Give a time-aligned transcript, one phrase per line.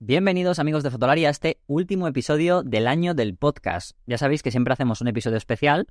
[0.00, 3.98] Bienvenidos amigos de Fotolari a este último episodio del año del podcast.
[4.06, 5.88] Ya sabéis que siempre hacemos un episodio especial,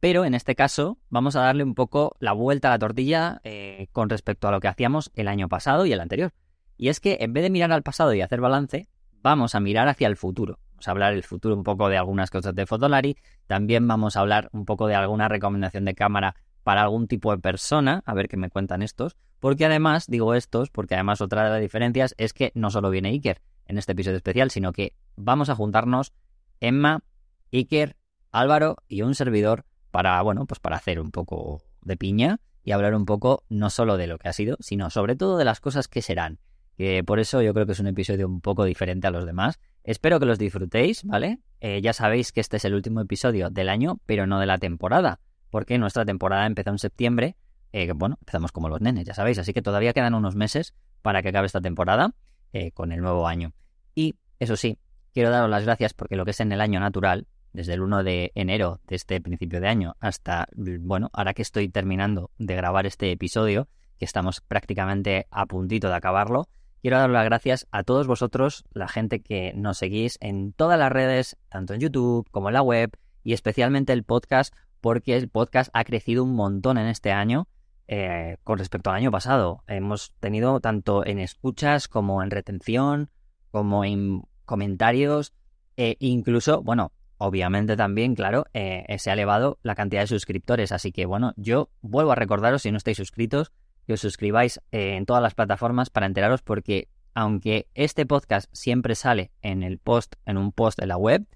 [0.00, 3.88] pero en este caso vamos a darle un poco la vuelta a la tortilla eh,
[3.92, 6.32] con respecto a lo que hacíamos el año pasado y el anterior.
[6.78, 8.88] Y es que en vez de mirar al pasado y hacer balance,
[9.20, 10.58] vamos a mirar hacia el futuro.
[10.70, 14.20] Vamos a hablar el futuro un poco de algunas cosas de Fotolari, también vamos a
[14.20, 18.28] hablar un poco de alguna recomendación de cámara para algún tipo de persona, a ver
[18.28, 22.32] qué me cuentan estos, porque además, digo estos, porque además otra de las diferencias es
[22.32, 23.40] que no solo viene Iker,
[23.70, 26.12] en este episodio especial, sino que vamos a juntarnos
[26.60, 27.04] Emma,
[27.52, 27.96] Iker,
[28.32, 32.94] Álvaro y un servidor para, bueno, pues para hacer un poco de piña y hablar
[32.94, 35.88] un poco no solo de lo que ha sido, sino sobre todo de las cosas
[35.88, 36.38] que serán.
[36.76, 39.60] Que por eso yo creo que es un episodio un poco diferente a los demás.
[39.84, 41.38] Espero que los disfrutéis, ¿vale?
[41.60, 44.58] Eh, ya sabéis que este es el último episodio del año, pero no de la
[44.58, 47.36] temporada, porque nuestra temporada empezó en septiembre.
[47.72, 51.22] Eh, bueno, empezamos como los nenes, ya sabéis, así que todavía quedan unos meses para
[51.22, 52.14] que acabe esta temporada.
[52.52, 53.52] Eh, con el nuevo año.
[53.94, 54.76] Y eso sí,
[55.12, 58.02] quiero daros las gracias porque lo que es en el año natural, desde el 1
[58.02, 62.86] de enero de este principio de año hasta, bueno, ahora que estoy terminando de grabar
[62.86, 66.48] este episodio, que estamos prácticamente a puntito de acabarlo,
[66.82, 70.90] quiero dar las gracias a todos vosotros, la gente que nos seguís en todas las
[70.90, 72.90] redes, tanto en YouTube como en la web,
[73.22, 77.46] y especialmente el podcast, porque el podcast ha crecido un montón en este año
[77.92, 79.64] eh, con respecto al año pasado.
[79.66, 83.10] Hemos tenido tanto en escuchas como en retención,
[83.50, 85.32] como en comentarios,
[85.76, 90.70] e incluso, bueno, obviamente también, claro, eh, se ha elevado la cantidad de suscriptores.
[90.70, 93.50] Así que, bueno, yo vuelvo a recordaros, si no estáis suscritos,
[93.88, 98.94] que os suscribáis eh, en todas las plataformas para enteraros porque aunque este podcast siempre
[98.94, 101.26] sale en el post, en un post de la web,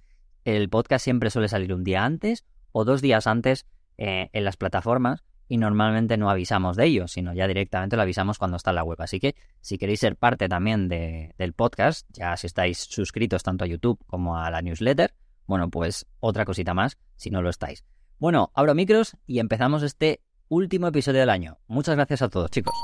[0.45, 3.67] el podcast siempre suele salir un día antes o dos días antes
[3.97, 8.56] en las plataformas y normalmente no avisamos de ello, sino ya directamente lo avisamos cuando
[8.56, 9.00] está en la web.
[9.00, 13.67] Así que si queréis ser parte también del podcast, ya si estáis suscritos tanto a
[13.67, 15.14] YouTube como a la newsletter,
[15.47, 17.84] bueno, pues otra cosita más si no lo estáis.
[18.19, 21.58] Bueno, abro micros y empezamos este último episodio del año.
[21.67, 22.74] Muchas gracias a todos, chicos.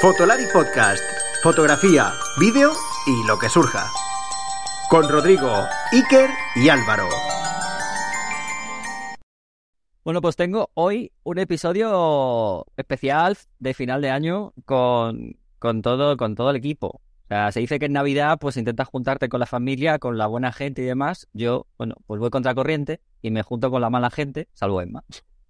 [0.00, 1.02] Fotolari Podcast.
[1.42, 2.72] Fotografía, vídeo
[3.06, 3.90] y lo que surja
[4.88, 5.50] con Rodrigo,
[5.90, 7.08] Iker y Álvaro.
[10.04, 16.36] Bueno, pues tengo hoy un episodio especial de final de año con, con, todo, con
[16.36, 17.00] todo el equipo.
[17.24, 20.28] O sea, se dice que en Navidad pues intentas juntarte con la familia, con la
[20.28, 21.26] buena gente y demás.
[21.32, 25.02] Yo, bueno, pues voy contra corriente y me junto con la mala gente, salvo Emma.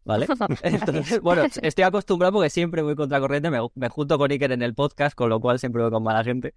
[0.05, 0.27] ¿Vale?
[0.63, 4.63] Entonces, bueno, estoy acostumbrado porque siempre voy contra corriente, me, me junto con Iker en
[4.63, 6.55] el podcast, con lo cual siempre voy con mala gente.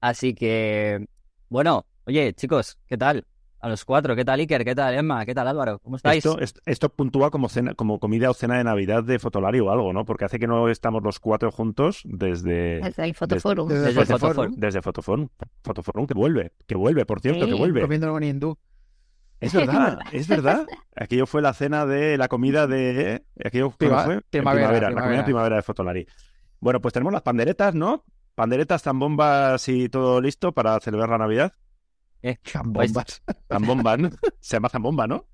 [0.00, 1.06] Así que,
[1.48, 3.26] bueno, Oye, chicos, ¿qué tal?
[3.60, 4.64] A los cuatro, ¿qué tal Iker?
[4.64, 5.26] ¿Qué tal Emma?
[5.26, 5.80] ¿Qué tal Álvaro?
[5.80, 6.24] ¿Cómo estáis?
[6.64, 10.06] Esto, puntúa como, cena, como comida o cena de Navidad de Fotolari o algo, ¿no?
[10.06, 12.80] Porque hace que no estamos los cuatro juntos desde...
[12.80, 13.68] Desde el Fotoforum.
[13.68, 14.54] Desde, desde, desde Fotoforum.
[14.56, 15.28] Desde Fotoforum.
[15.62, 17.82] Fotoforum que vuelve, que vuelve, por cierto, que vuelve.
[17.82, 18.56] Comiendo con hindú.
[19.40, 20.66] Es verdad, es verdad.
[20.96, 23.24] Aquello fue la cena de la comida de...
[23.44, 26.06] Aquello fue primavera, primavera, la comida primavera de Fotolari.
[26.60, 28.04] Bueno, pues tenemos las panderetas, ¿no?
[28.34, 31.52] Panderetas, zambombas y todo listo para celebrar la Navidad.
[32.22, 33.22] Eh, Zambombas.
[33.48, 34.10] Zambomba, ¿no?
[34.40, 35.26] Se llama zambomba, ¿no?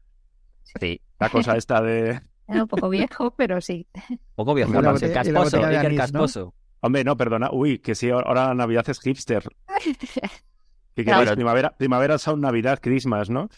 [0.81, 1.01] Sí.
[1.19, 2.21] La cosa esta de...
[2.49, 3.87] un poco viejo, pero sí.
[4.11, 6.55] Un poco viejo, no, el casposo, el casposo.
[6.81, 7.51] Hombre, no, perdona.
[7.53, 9.45] Uy, que sí, ahora Navidad es hipster.
[10.95, 11.35] ¿Qué claro.
[11.35, 13.51] primavera, primavera son Navidad, Christmas, ¿no?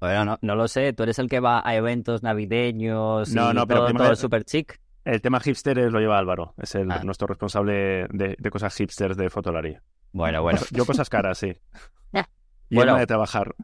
[0.00, 0.92] Bueno, no, no lo sé.
[0.92, 4.44] Tú eres el que va a eventos navideños no, y no, pero todo, todo super
[4.44, 4.80] chic.
[5.04, 6.54] El tema hipster es, lo lleva Álvaro.
[6.58, 7.02] Es el, ah.
[7.02, 9.76] nuestro responsable de, de, cosas hipsters de Fotolari.
[10.12, 10.60] Bueno, bueno.
[10.72, 11.52] Yo cosas caras, sí.
[12.70, 13.54] Y bueno, Emma de trabajar.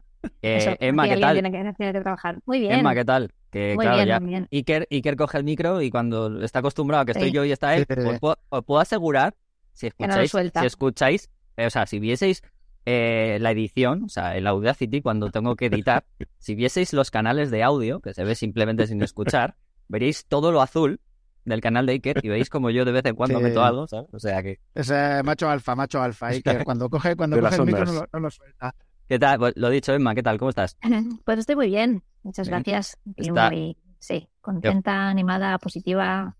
[0.41, 1.33] Eh, Eso, Emma, que ¿qué tal?
[1.33, 2.39] Tiene que, tiene que trabajar.
[2.45, 2.71] Muy bien.
[2.79, 3.31] Emma, ¿qué tal?
[3.51, 4.47] Que, Muy claro, bien, ya muy bien.
[4.51, 7.35] Iker, Iker coge el micro y cuando está acostumbrado a que estoy Sí.
[7.35, 8.19] yo y está él, os sí.
[8.19, 9.35] puedo, os puedo asegurar,
[9.73, 12.41] si no escucháis, si escucháis, eh, o sea, si vieseis
[12.87, 16.05] eh, la edición, o sea, el Audacity, cuando tengo que editar,
[16.39, 19.55] si vieseis los canales de audio, que se ve simplemente sin escuchar,
[19.87, 20.99] veréis todo lo azul
[21.45, 23.43] del canal de Iker y veis como yo de vez en cuando Sí.
[23.43, 24.09] meto algo, ¿sabes?
[24.13, 26.29] O sea que, Es eh, macho alfa, macho alfa.
[26.35, 28.75] Y que cuando coge, cuando coge el micro no lo, no lo suelta.
[29.07, 29.37] ¿qué tal?
[29.39, 30.37] Pues lo dicho, Emma, ¿qué tal?
[30.39, 30.77] ¿Cómo estás?
[31.25, 32.03] Pues estoy muy bien.
[32.23, 32.51] Muchas Sí.
[32.51, 32.97] gracias.
[33.15, 36.35] Y Está- muy, sí, contenta, animada, positiva.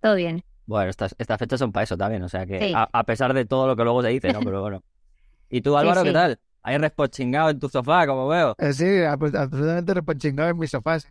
[0.00, 0.44] Todo bien.
[0.66, 2.72] Bueno, estas, estas fechas son para eso también, o sea que Sí.
[2.74, 4.40] a, a pesar de todo lo que luego se dice, ¿no?
[4.40, 4.82] Pero bueno.
[5.50, 6.12] ¿Y tú, Álvaro, qué sí.
[6.14, 6.38] tal?
[6.62, 8.54] Ahí respochingado en tu sofá, como veo.
[8.58, 11.08] Eh, sí, absolutamente reponchingado en mis sofás.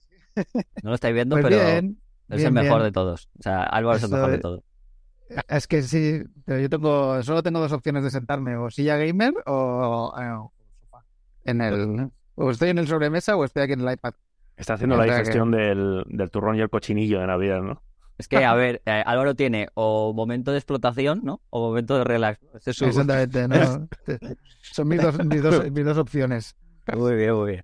[0.84, 2.00] No lo estáis viendo, Pues pero bien.
[2.30, 2.84] Es bien, el mejor bien.
[2.88, 3.30] de todos.
[3.40, 4.64] O sea, Álvaro es el mejor de todos.
[5.50, 9.34] Es que sí, pero yo tengo, solo tengo dos opciones de sentarme, o silla gamer
[9.46, 11.00] o, eh.
[11.46, 14.14] En el, o estoy en el sobremesa o estoy aquí en el iPad.
[14.56, 17.82] Está haciendo O la que- digestión del, del turrón y el cochinillo de Navidad, ¿no?
[18.18, 21.42] Es que, a ver, eh, Álvaro tiene o momento de explotación, ¿no?
[21.50, 22.40] O momento de relax.
[22.56, 23.88] Ese es su- Exactamente, no.
[24.62, 26.56] Son mis dos, mis dos, mis dos opciones.
[26.96, 27.64] Muy bien, muy bien.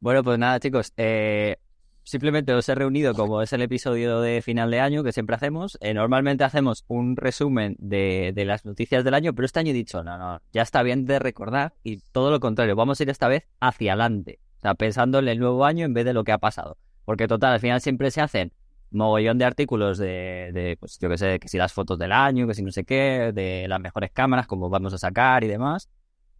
[0.00, 0.92] Bueno, pues nada, chicos.
[0.96, 1.58] eh,
[2.04, 5.78] simplemente os he reunido como es el episodio de final de año que siempre hacemos.
[5.80, 9.74] Eh, normalmente hacemos un resumen de, de las noticias del año, pero este año he
[9.74, 13.10] dicho, no, no, ya está bien de recordar y todo lo contrario, vamos a ir
[13.10, 14.40] esta vez hacia adelante.
[14.58, 16.78] O sea, pensando en el nuevo año en vez de lo que ha pasado.
[17.04, 18.52] Porque total, al final siempre se hacen
[18.92, 22.46] mogollón de artículos de, de, pues yo que sé, que si las fotos del año,
[22.46, 25.88] que si no sé qué, de las mejores cámaras, como vamos a sacar y demás.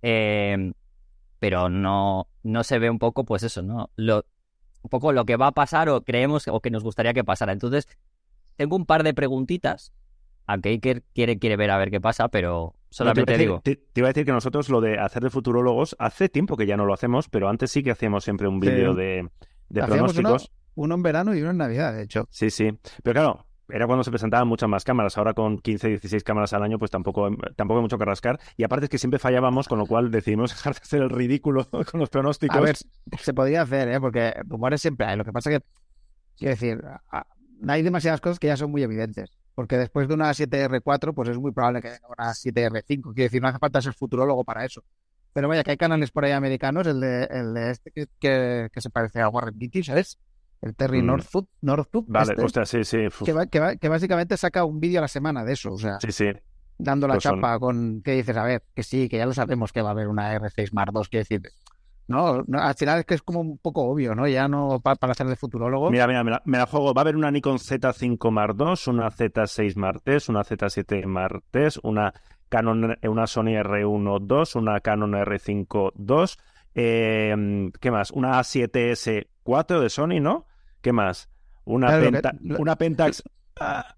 [0.02, 0.72] Eh,
[1.38, 3.90] pero no, no se ve un poco, pues eso, ¿no?
[3.96, 4.24] Lo,
[4.82, 7.52] un poco lo que va a pasar o creemos o que nos gustaría que pasara.
[7.52, 7.86] Entonces,
[8.56, 9.92] tengo un par de preguntitas.
[10.46, 13.60] Aunque Iker quiere, quiere ver a ver qué pasa, pero solamente No, te, digo.
[13.64, 16.56] decir, te- te iba a decir que nosotros lo de hacer de futurólogos hace tiempo
[16.56, 18.68] que ya no lo hacemos, pero antes sí que hacíamos siempre un Sí.
[18.68, 19.28] vídeo de,
[19.72, 20.50] pronósticos.
[20.74, 22.26] Uno en verano y uno en Navidad, de hecho.
[22.30, 22.70] Sí, sí.
[23.02, 25.16] Pero claro, era cuando se presentaban muchas más cámaras.
[25.16, 28.38] Ahora con 15, 16 cámaras al año, pues tampoco, tampoco hay mucho que rascar.
[28.56, 31.66] Y aparte es que siempre fallábamos, con lo cual decidimos dejar de hacer el ridículo
[31.90, 32.56] con los pronósticos.
[32.56, 32.76] A ver,
[33.18, 34.00] se podría hacer, ¿eh?
[34.00, 35.16] Porque rumores siempre hay.
[35.16, 35.62] Lo que pasa que,
[36.36, 36.82] quiero decir,
[37.66, 39.30] hay demasiadas cosas que ya son muy evidentes.
[39.54, 42.84] Porque después de una 7R4, pues es muy probable que venga una 7R5.
[42.86, 44.82] Quiero decir, no hace falta ser futurólogo para eso.
[45.32, 48.68] Pero vaya, que hay canales por ahí americanos, el de, el de este que, que,
[48.70, 50.18] que se parece a Warren Beatty, ¿sabes?
[50.62, 51.06] El Terry Mm.
[51.06, 52.98] Northwood, Northwood Vale, este, ostras, sí, sí.
[53.24, 55.72] que, va- que, va- que básicamente saca un vídeo a la semana de eso.
[55.72, 56.26] O sea, Sí, sí.
[56.78, 59.34] dando la Pues son- chapa con que dices, a ver, que sí, que ya lo
[59.34, 61.42] sabemos que va a haber una R6 Mark II, quiero decir.
[62.08, 64.26] No, no, al final es que es como un poco obvio, ¿no?
[64.28, 65.90] Ya no pa- para hacer de futurólogo.
[65.90, 66.92] Mira, mira, me la, me la juego.
[66.94, 71.42] Va a haber una Nikon Z5 Mark II, una Z6 Mark III, una Z7 Mark
[71.54, 72.12] III, una
[72.48, 76.24] Canon, una Sony R1 II, una Canon R5 II.
[76.74, 78.10] eh, ¿Qué más?
[78.10, 80.46] Una A7S4 de Sony, ¿no?
[80.82, 81.28] ¿Qué más?
[81.64, 83.22] Una, Claro, lo que- Penta- lo- una Pentax.
[83.58, 83.96] Ah,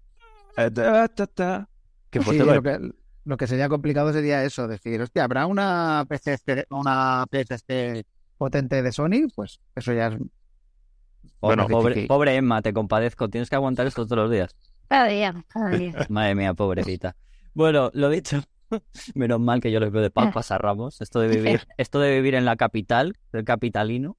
[0.57, 1.69] eh, ta, ta, ta.
[2.09, 2.91] Qué Sí, lo que,
[3.25, 8.05] lo que sería complicado sería eso, decir, hostia, ¿habrá una PCC, una PCC
[8.37, 9.27] potente de Sony?
[9.35, 10.17] Pues eso ya es...
[11.41, 11.67] Bueno,
[12.07, 13.29] pobre, Emma, te compadezco.
[13.29, 14.55] Tienes que aguantar esto todos los días.
[14.87, 15.93] Cada día, cada día.
[16.09, 17.15] Madre mía, pobrecita.
[17.53, 18.41] Bueno, lo dicho.
[19.13, 21.01] Menos mal que yo les veo de paz pasarramos.
[21.01, 24.17] Esto de vivir, esto de vivir en la capital, del capitalino,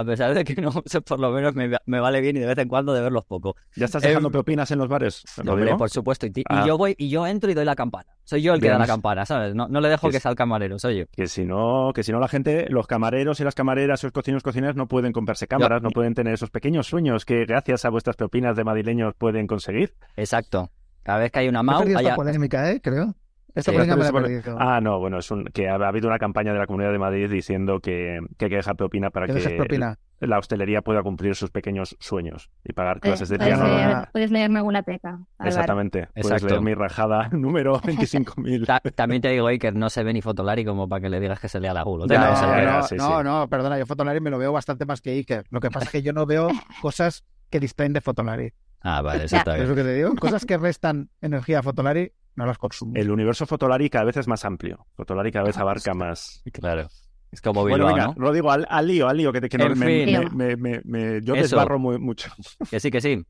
[0.00, 2.46] a pesar de que no, eso por lo menos me, me vale bien y de
[2.46, 3.56] vez en cuando de verlos poco.
[3.76, 5.24] ¿Ya estás Em, dejando propinas en los bares?
[5.46, 6.26] Hombre, por supuesto.
[6.26, 6.64] Y, y Ah.
[6.66, 8.08] yo voy, y yo entro y doy la campana.
[8.24, 8.74] Soy yo el que Bien.
[8.74, 9.54] da la campana, ¿sabes?
[9.54, 11.04] No, no le dejo Que sea el camarero, soy yo.
[11.10, 14.42] Que si no, que si no la gente, los camareros y las camareras, los cocineros
[14.42, 18.16] cocineras no pueden comprarse cámaras, no pueden tener esos pequeños sueños que gracias a vuestras
[18.16, 19.94] propinas de madrileños pueden conseguir.
[20.16, 20.70] Exacto.
[21.02, 22.80] Cada vez que hay una Mau, haya- polémica, ¿eh?
[22.82, 23.14] Creo.
[23.54, 23.76] Esta Sí.
[23.76, 24.56] polémica me la he Pero- perdido.
[24.60, 26.98] Ah, no, bueno, es un, que ha, ha habido una campaña de la Comunidad de
[26.98, 29.98] Madrid diciendo que, que hay que dejar propina para que que propina.
[30.20, 33.74] la hostelería pueda cumplir sus pequeños sueños y pagar clases de puedes, piano.
[33.76, 35.08] leer, puedes leerme alguna teca.
[35.10, 35.26] Álvaro.
[35.48, 36.08] Exactamente.
[36.14, 36.46] Puedes Exacto.
[36.48, 38.66] leer mi rajada número 25.000.
[38.66, 41.40] Ta- también te digo, Iker, no se ve ni Fotolari como para que le digas
[41.40, 42.06] que se lea la Google.
[42.06, 42.18] No, que-
[42.64, 43.24] no, sí, no, sí.
[43.24, 45.46] no, perdona, yo Fotolari me lo veo bastante más que Iker.
[45.50, 46.48] Lo que pasa es que yo no veo
[46.82, 48.52] cosas que distraen de Fotolari.
[48.80, 49.68] Ah, vale, eso está Es bien.
[49.70, 50.14] lo que te digo.
[50.16, 52.92] Cosas que restan energía a Fotolari, no las consumo.
[52.94, 54.86] El universo Fotolari cada vez es más amplio.
[54.94, 56.42] Fotolari cada vez abarca más.
[56.52, 56.88] Claro.
[57.30, 58.14] Es como Bueno, Bilbao, venga, ¿no?
[58.16, 60.30] Rodrigo, al, al lío, al lío, que, te- que no- En me, fin.
[60.34, 61.42] me- me- me- me- yo Eso.
[61.42, 62.30] desbarro muy, mucho.
[62.70, 63.22] Que sí, que sí.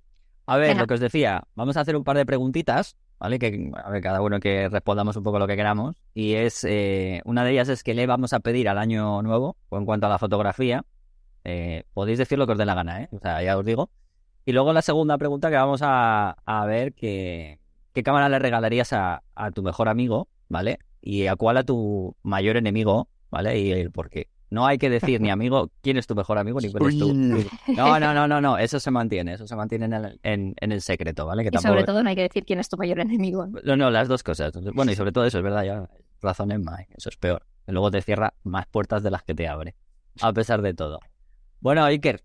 [0.47, 0.83] A ver, Venga.
[0.83, 3.39] lo que os decía, vamos a hacer un par de preguntitas, ¿vale?
[3.41, 6.01] Que, a ver, cada uno que respondamos un poco lo que queramos.
[6.15, 9.57] Y es, eh, una de ellas es que le vamos a pedir al año nuevo,
[9.69, 10.85] o en cuanto a la fotografía,
[11.45, 13.09] eh, podéis decir lo que os dé la gana, ¿eh?
[13.13, 13.91] O sea, ya os digo.
[14.45, 17.59] Y luego la segunda pregunta que vamos a, a ver que,
[17.99, 20.79] qué cámara le regalarías a, a tu mejor amigo, ¿vale?
[21.01, 23.59] Y a cuál a tu mayor enemigo, ¿vale?
[23.59, 24.29] Y el por qué.
[24.51, 27.09] No hay que decir ni amigo, quién es tu mejor amigo, ni cuál es tu.
[27.11, 27.47] Uy.
[27.77, 30.71] No, no, no, no, no, eso se mantiene, eso se mantiene en el, en, en
[30.73, 31.43] el secreto, ¿vale?
[31.43, 31.73] Que Y tampoco...
[31.75, 33.47] sobre todo no hay que decir quién es tu mayor enemigo.
[33.65, 34.53] No, no, las dos cosas.
[34.75, 35.89] Bueno, y sobre todo eso, es verdad, ya
[36.23, 37.45] razón en más, eso es peor.
[37.67, 39.75] Que luego te cierra más puertas de las que te abre,
[40.23, 41.01] a pesar de todo.
[41.61, 42.23] Bueno, Iker,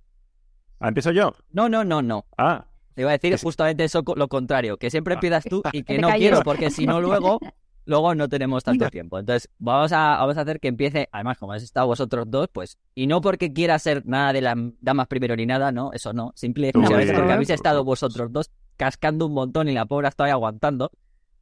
[0.80, 1.34] Ah, ¿Empiezo yo?
[1.52, 2.26] no, no, no, no.
[2.38, 3.44] Ah, Te iba a decir sí.
[3.44, 5.20] justamente eso, lo contrario, que siempre Ah.
[5.20, 7.40] pidas tú y que no quiero, porque si no luego,
[7.86, 9.20] luego no tenemos tanto tiempo.
[9.20, 12.78] Entonces, vamos a, vamos a hacer que empiece, además, como habéis estado vosotros dos, pues,
[12.96, 16.32] y no porque quiera ser nada de las damas primero ni nada, no, eso no,
[16.36, 16.70] simple y Uy.
[16.72, 20.92] exclusivamente porque habéis estado vosotros dos cascando un montón y la pobre está ahí aguantando,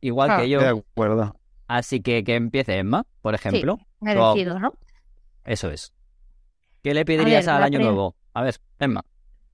[0.01, 0.59] igual Ah, que yo.
[0.59, 1.35] De acuerdo.
[1.67, 3.77] Así que que empiece Emma, por ejemplo.
[4.01, 4.73] Me decido, ¿no?
[5.45, 5.93] Eso es.
[6.83, 8.15] ¿Qué le pedirías ver, al año nuevo?
[8.33, 9.05] A ver, Emma.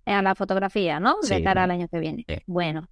[0.07, 1.17] Eh, A la fotografía, ¿no?
[1.21, 1.43] De Sí.
[1.43, 2.23] cara al año que viene.
[2.27, 2.35] Sí.
[2.47, 2.87] Bueno,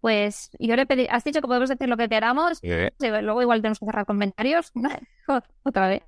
[0.00, 2.68] pues yo le pedí, has dicho que podemos decir lo que queramos, sí,
[3.00, 4.70] luego igual tenemos que cerrar comentarios
[5.64, 6.02] otra vez.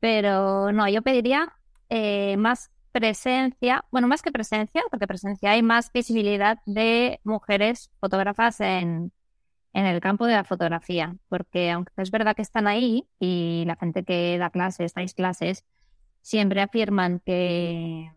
[0.00, 1.52] Pero no, yo pediría
[1.88, 8.60] eh, más presencia, bueno, más que presencia, porque presencia hay más visibilidad de mujeres fotógrafas
[8.60, 9.12] en,
[9.72, 13.76] en el campo de la fotografía, porque aunque es verdad que están ahí y la
[13.76, 15.64] gente que da clases, dais clases,
[16.20, 18.10] siempre afirman que,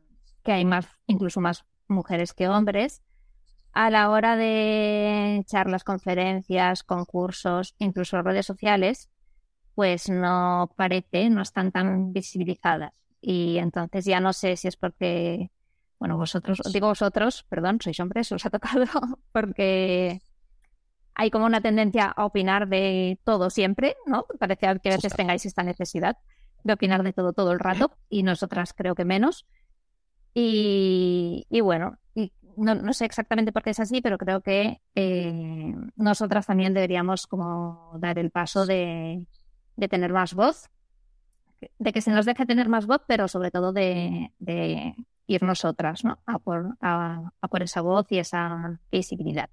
[0.45, 3.03] que hay más, incluso más mujeres que hombres,
[3.73, 9.09] a la hora de charlas, conferencias, concursos, incluso redes sociales,
[9.73, 12.93] pues no parece, no están tan visibilizadas.
[13.19, 15.51] Y entonces ya no sé si es porque,
[15.99, 18.85] bueno, vosotros, digo vosotros, perdón, sois hombres, os ha tocado,
[19.33, 20.21] porque
[21.15, 24.25] hay como una tendencia a opinar de todo siempre, ¿no?
[24.39, 26.17] Parece que a veces tengáis esta necesidad
[26.63, 29.45] de opinar de todo todo el rato y nosotras creo que menos.
[30.37, 36.45] Y, bueno, y no, sé exactamente por qué es así, pero creo que eh, nosotras
[36.45, 39.25] también deberíamos como dar el paso de,
[39.77, 40.69] de, tener más voz,
[41.79, 44.93] de que se nos deje tener más voz, pero sobre todo de, de
[45.27, 46.19] ir nosotras ¿no?
[46.25, 49.49] a, por, a por esa voz y esa visibilidad.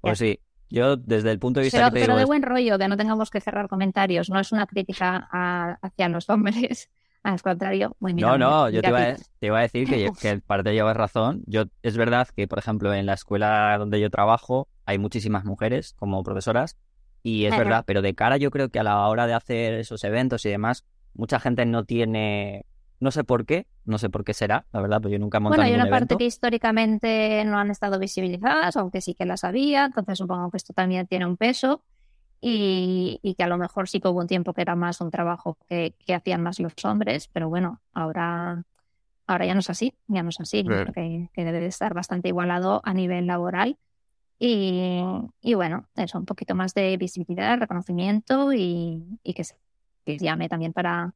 [0.00, 0.40] Pues sí,
[0.70, 2.78] yo desde el punto de vista pero, que te pero digo de es- buen rollo,
[2.78, 6.90] de no tengamos que cerrar comentarios, no es una crítica a- hacia los hombres,
[7.22, 9.88] al contrario, muy No, mira, no, mira, yo te iba, a, te iba a decir
[9.88, 11.42] que, que en parte llevas razón.
[11.46, 15.94] Yo, es verdad que, por ejemplo, en la escuela donde yo trabajo hay muchísimas mujeres
[15.98, 16.76] como profesoras
[17.22, 17.62] y es Ajá.
[17.62, 20.48] verdad, pero de cara yo creo que a la hora de hacer esos eventos y
[20.48, 20.84] demás,
[21.14, 22.64] mucha gente no tiene,
[22.98, 25.40] no sé por qué, no sé por qué será, la verdad, pues yo nunca he
[25.40, 26.18] montado Bueno, hay una parte evento.
[26.18, 30.72] que históricamente no han estado visibilizadas, aunque sí que las había, entonces supongo que esto
[30.72, 31.82] también tiene un peso
[32.40, 35.10] y, y que a lo mejor sí que hubo un tiempo que era más un
[35.10, 38.64] trabajo que, que hacían más los hombres, pero bueno, ahora,
[39.26, 40.92] ahora ya no es así, ya no es así, Claro.
[40.92, 43.76] que, que debe de estar bastante igualado a nivel laboral
[44.38, 45.02] y,
[45.42, 49.56] y bueno, eso, un poquito más de visibilidad, reconocimiento y, y que se
[50.06, 51.14] que llame también para,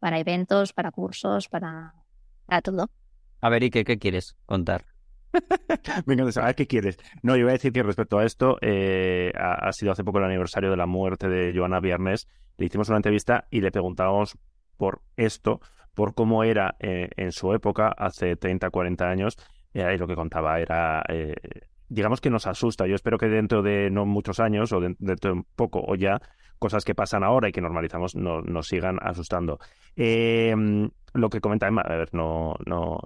[0.00, 1.94] para eventos, para cursos, para,
[2.44, 2.90] para todo.
[3.40, 4.84] A ver, Ike, ¿qué quieres contar?
[6.06, 6.98] Venga, a ver qué quieres.
[7.22, 10.24] No, yo iba a decir que respecto a esto, eh, ha, sido hace poco el
[10.24, 12.28] aniversario de la muerte de Joana Viernes.
[12.58, 14.38] Le hicimos una entrevista y le preguntábamos
[14.76, 15.60] por esto,
[15.94, 19.36] por cómo era eh, en su época, hace 30, 40 años,
[19.74, 21.34] eh, y lo que contaba era, eh,
[21.88, 22.86] digamos que nos asusta.
[22.86, 26.20] Yo espero que dentro de no muchos años, o de- dentro de poco, o ya,
[26.58, 29.58] cosas que pasan ahora y que normalizamos no- nos sigan asustando.
[31.14, 32.98] Lo que comenta Emma, a ver, no, no,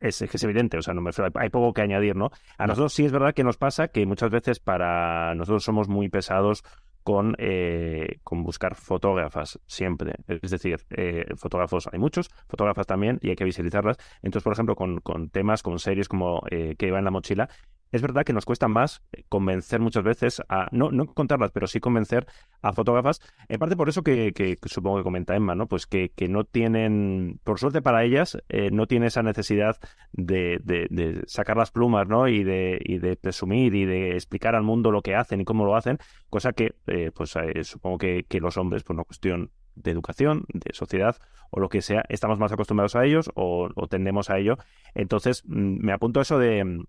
[0.00, 2.30] es, es que es evidente, o sea, no me refiero- hay poco que añadir, ¿no?
[2.58, 6.08] A nosotros sí es verdad que nos pasa que muchas veces para nosotros somos muy
[6.08, 6.64] pesados
[7.02, 10.16] con, eh, con buscar fotógrafas siempre.
[10.28, 13.96] Es decir, eh, fotógrafos hay muchos, fotógrafas también, y hay que visibilizarlas.
[14.22, 17.48] Entonces, por ejemplo, con, con temas, con series como eh, que iba en la mochila,
[17.92, 21.66] es verdad que nos cuesta más eh, convencer muchas veces a, no, no encontrarlas, pero
[21.66, 22.26] sí convencer
[22.62, 25.66] a fotógrafas, en parte por eso que, que- supongo que comenta Emma, ¿no?
[25.68, 29.76] Pues que, que no tienen, por suerte para ellas, eh, no tiene esa necesidad
[30.12, 32.28] de, de- sacar las plumas, ¿no?
[32.28, 35.64] Y de, y de presumir y de explicar al mundo lo que hacen y cómo
[35.64, 39.50] lo hacen, cosa que, eh, pues eh, supongo que, que los hombres, por una cuestión
[39.74, 41.16] de educación, de sociedad
[41.50, 44.56] o lo que sea, estamos más acostumbrados a ellos o, o tendemos a ello.
[44.94, 46.84] Entonces, mm, me apunto a eso de,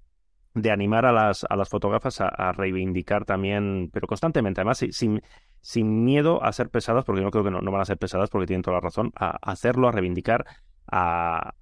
[0.53, 4.91] de animar a las, a las fotógrafas a, a reivindicar también, pero constantemente, además, si-
[4.91, 5.21] sin,
[5.61, 8.29] sin miedo a ser pesadas, porque yo creo que no, no van a ser pesadas
[8.29, 10.45] porque tienen toda la razón, a, a hacerlo, a reivindicar,
[10.91, 11.53] a,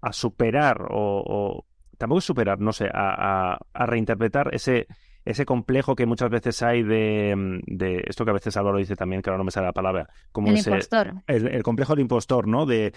[0.00, 1.66] a superar o, o-
[1.98, 4.86] tampoco es superar, no sé, a, a- a reinterpretar ese,
[5.24, 9.22] ese complejo que muchas veces hay de, de esto que a veces Álvaro dice también,
[9.22, 12.02] que ahora no me sale la palabra, como El ese- impostor, el, el complejo del
[12.02, 12.66] impostor, ¿no?
[12.66, 12.92] De,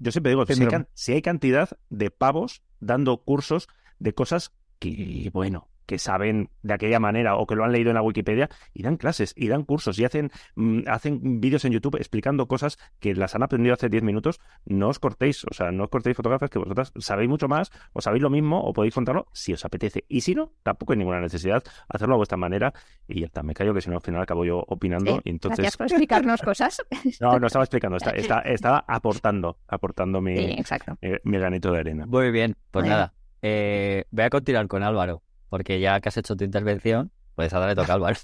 [0.00, 5.68] yo, siempre digo, hay, si hay cantidad de pavos dando cursos de cosas que, bueno,
[5.86, 8.96] que saben de aquella manera o que lo han leído en la Wikipedia y dan
[8.96, 13.36] clases y dan cursos y hacen, mm, hacen vídeos en YouTube explicando cosas que las
[13.36, 14.40] han aprendido hace 10 minutos.
[14.64, 18.00] No os cortéis, o sea, no os cortéis fotógrafas que vosotras sabéis mucho más o
[18.00, 20.04] sabéis lo mismo o podéis contarlo si os apetece.
[20.08, 22.74] Y si no, tampoco hay ninguna necesidad hacerlo a vuestra manera
[23.06, 25.30] y ya está, me callo que si no al final acabo yo opinando Sí, y
[25.30, 25.58] entonces...
[25.58, 26.84] Gracias por explicarnos cosas.
[27.20, 30.98] No, no estaba explicando, está- está- estaba aportando, aportando mi, Sí, exacto.
[31.00, 32.06] mi, mi granito de arena.
[32.06, 33.06] Muy bien, pues Muy bien.
[33.48, 37.68] Eh, voy a continuar con Álvaro, porque ya que has hecho tu intervención, pues ahora
[37.68, 38.16] le toca a Álvaro.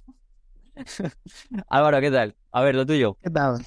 [1.69, 2.35] Álvaro, ¿qué tal?
[2.51, 3.17] A ver, lo tuyo.
[3.23, 3.65] ¿Qué tal?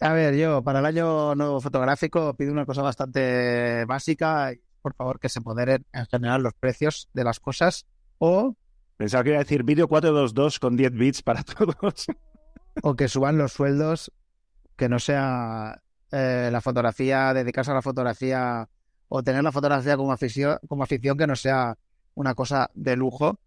[0.00, 4.52] A ver, yo para el año nuevo fotográfico pido una cosa bastante básica.
[4.80, 7.86] Por favor, que se moderen en general los precios de las cosas
[8.18, 8.56] o,
[8.96, 12.06] Pensaba que iba a decir vídeo 422 con 10 bits para todos.
[12.82, 14.10] o que suban los sueldos,
[14.76, 15.82] que no sea
[16.12, 18.68] eh, la fotografía, dedicarse a la fotografía
[19.14, 21.76] o tener la fotografía como afición, como afición que no sea
[22.14, 23.38] una cosa de lujo.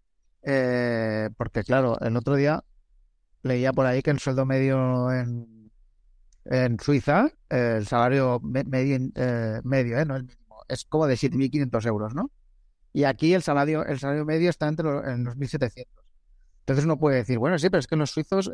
[0.42, 2.64] eh, porque claro, el otro día
[3.42, 5.70] leía por ahí que el sueldo medio en,
[6.44, 10.04] En Suiza, el salario me- medio, eh, medio, ¿eh?
[10.06, 12.30] no el mínimo, es como de 7.500 euros, ¿no?
[12.92, 16.04] Y aquí el salario, el salario medio está entre los, en los 1.700.
[16.60, 18.50] Entonces uno puede decir, bueno, sí, pero es que los suizos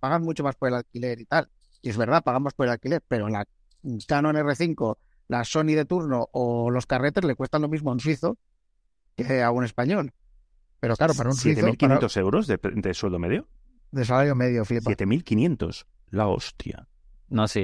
[0.00, 1.48] pagan mucho más por el alquiler y tal.
[1.82, 3.46] Y es verdad, pagamos por el alquiler, pero la
[4.08, 8.00] Canon R5, la Sony de turno o los carretes le cuestan lo mismo a un
[8.00, 8.36] suizo
[9.16, 10.12] que a un español.
[10.80, 13.48] Pero claro, para un suizo, para- 7.500 euros de, de sueldo medio.
[13.90, 14.90] de salario medio, flipa.
[14.90, 15.84] 7.500.
[16.10, 16.86] La hostia.
[17.30, 17.60] No sé.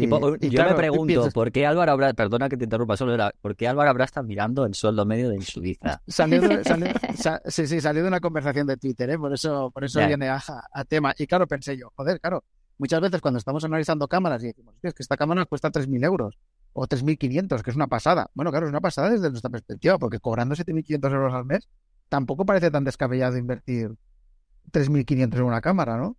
[0.00, 2.56] Y- Y po- y yo claro, me pregunto, piensas- ¿por qué Álvaro habrá, perdona que
[2.56, 6.00] te interrumpa, solo era, ¿por qué Álvaro habrá estado mirando el sueldo medio de Suiza?
[6.08, 9.18] Salió de, salió- sa- sí, sí, salió de una conversación de Twitter, ¿eh?
[9.18, 11.14] por eso, por eso viene a, a tema.
[11.18, 12.42] Y claro, pensé yo, joder, claro,
[12.78, 16.02] muchas veces cuando estamos analizando cámaras y decimos, "Hostia, es que esta cámara cuesta 3.000
[16.04, 16.38] euros
[16.72, 18.30] o 3.500, que es una pasada.
[18.34, 21.68] Bueno, claro, es una pasada desde nuestra perspectiva, porque cobrando 7.500 euros al mes,
[22.08, 23.92] tampoco parece tan descabellado invertir
[24.72, 26.16] 3.500 en una cámara, ¿no?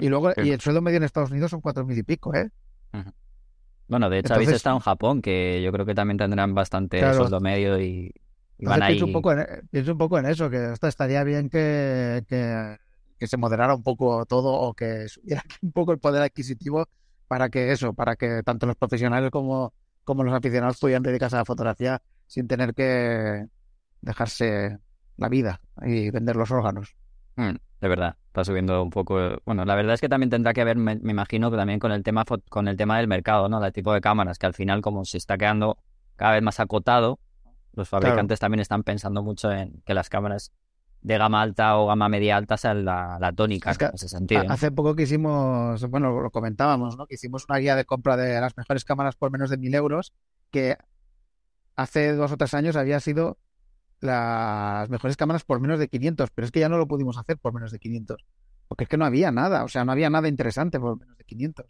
[0.00, 2.48] Y luego, y el sueldo medio en Estados Unidos son 4.000 y pico, ¿eh?
[3.88, 6.98] Bueno, de hecho habéis Entonces- estado en Japón, que yo creo que también tendrán bastante
[6.98, 7.14] Claro.
[7.18, 8.10] sueldo medio y,
[8.58, 8.92] y van Entonces ahí.
[8.94, 12.78] pienso un poco en, pienso un poco en eso, que hasta estaría bien que, que,
[13.18, 16.88] que se moderara un poco todo o que subiera un poco el poder adquisitivo
[17.28, 19.72] para que eso, para que tanto los profesionales como,
[20.04, 23.46] como los aficionados pudieran dedicarse a la fotografía sin tener que
[24.00, 24.78] dejarse
[25.16, 26.94] la vida y vender los órganos.
[27.36, 29.18] Mm, de verdad, está subiendo un poco.
[29.44, 31.92] Bueno, la verdad es que también tendrá que ver, me, me imagino que también con
[31.92, 33.64] el tema con el tema del mercado, ¿no?
[33.64, 35.78] El tipo de cámaras, que al final, como se está quedando
[36.16, 37.18] cada vez más acotado,
[37.72, 40.52] los fabricantes también están pensando mucho en que las cámaras
[41.02, 44.08] de gama alta o gama media alta sean la, la tónica Es que en ese
[44.08, 44.44] sentido.
[44.44, 44.52] ¿no?
[44.52, 47.06] Hace poco que hicimos, bueno, lo comentábamos, ¿no?
[47.06, 50.12] Que hicimos una guía de compra de las mejores cámaras por menos de mil euros,
[50.50, 50.76] que
[51.76, 53.38] hace dos o tres años había sido
[54.00, 57.38] las mejores cámaras por menos de 500, pero es que ya no lo pudimos hacer
[57.38, 58.24] por menos de 500,
[58.68, 61.24] porque es que no había nada, o sea, no había nada interesante por menos de
[61.24, 61.66] 500.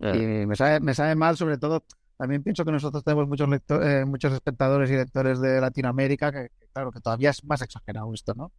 [0.00, 1.84] Eh, Y me sabe, me sabe mal, sobre todo,
[2.16, 6.48] también pienso que nosotros tenemos muchos lecto- eh, muchos espectadores y lectores de Latinoamérica, que,
[6.58, 8.52] que claro, que todavía es más exagerado esto, ¿no?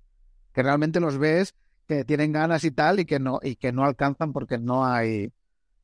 [0.53, 1.53] Que realmente los ves
[1.87, 5.31] que tienen ganas y tal, y que no, y que no alcanzan porque no hay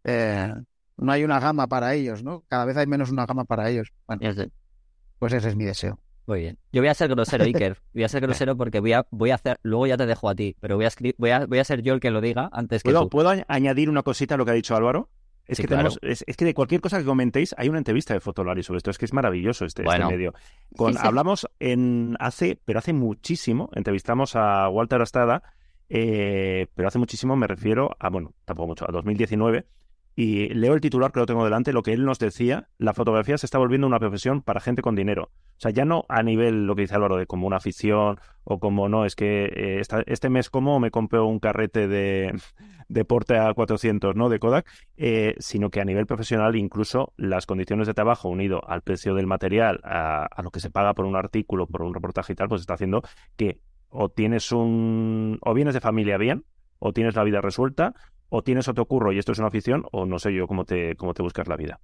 [0.03, 0.53] eh,
[0.97, 2.43] no hay una gama para ellos, ¿no?
[2.47, 3.91] Cada vez hay menos una gama para ellos.
[4.07, 4.21] Bueno,
[5.19, 5.99] pues ese es mi deseo.
[6.27, 6.57] Muy bien.
[6.71, 7.77] Yo voy a ser grosero, Iker.
[7.93, 10.35] Voy a ser grosero porque voy a, voy a hacer, luego ya te dejo a
[10.35, 12.83] ti, pero voy a, voy a, voy a ser yo el que lo diga antes
[12.83, 13.09] que ¿Puedo, tú.
[13.09, 15.09] ¿Puedo añ- añadir una cosita a lo que ha dicho Álvaro?
[15.51, 15.89] Es, Sí, que claro.
[15.89, 18.77] tenemos, es, es que de cualquier cosa que comentéis hay una entrevista de Fotolari sobre
[18.77, 18.89] esto.
[18.89, 20.33] Es que es maravilloso este, este medio.
[20.77, 21.07] Con, Sí, sí.
[21.07, 25.43] Hablamos en hace, pero hace muchísimo, entrevistamos a Walter Astada,
[25.89, 29.65] eh, pero hace muchísimo me refiero a, bueno, tampoco mucho, a 2019.
[30.15, 33.37] Y leo el titular que lo tengo delante, lo que él nos decía, la fotografía
[33.37, 35.31] se está volviendo una profesión para gente con dinero.
[35.57, 38.59] O sea, ya no a nivel, lo que dice Álvaro, de como una afición o
[38.59, 42.33] como no, es que eh, esta- este mes como me compré un carrete de,
[42.89, 44.27] de porte a 400, ¿no?
[44.29, 48.81] De Kodak, eh, sino que a nivel profesional incluso las condiciones de trabajo unido al
[48.81, 52.33] precio del material, a, a lo que se paga por un artículo, por un reportaje
[52.33, 53.01] y tal, pues está haciendo
[53.37, 56.43] que o tienes un, o vienes de familia bien,
[56.79, 57.93] o tienes la vida resuelta,
[58.33, 60.95] o tienes otro curro y esto es una afición, o no sé yo cómo te,
[60.95, 61.79] cómo te buscas la vida.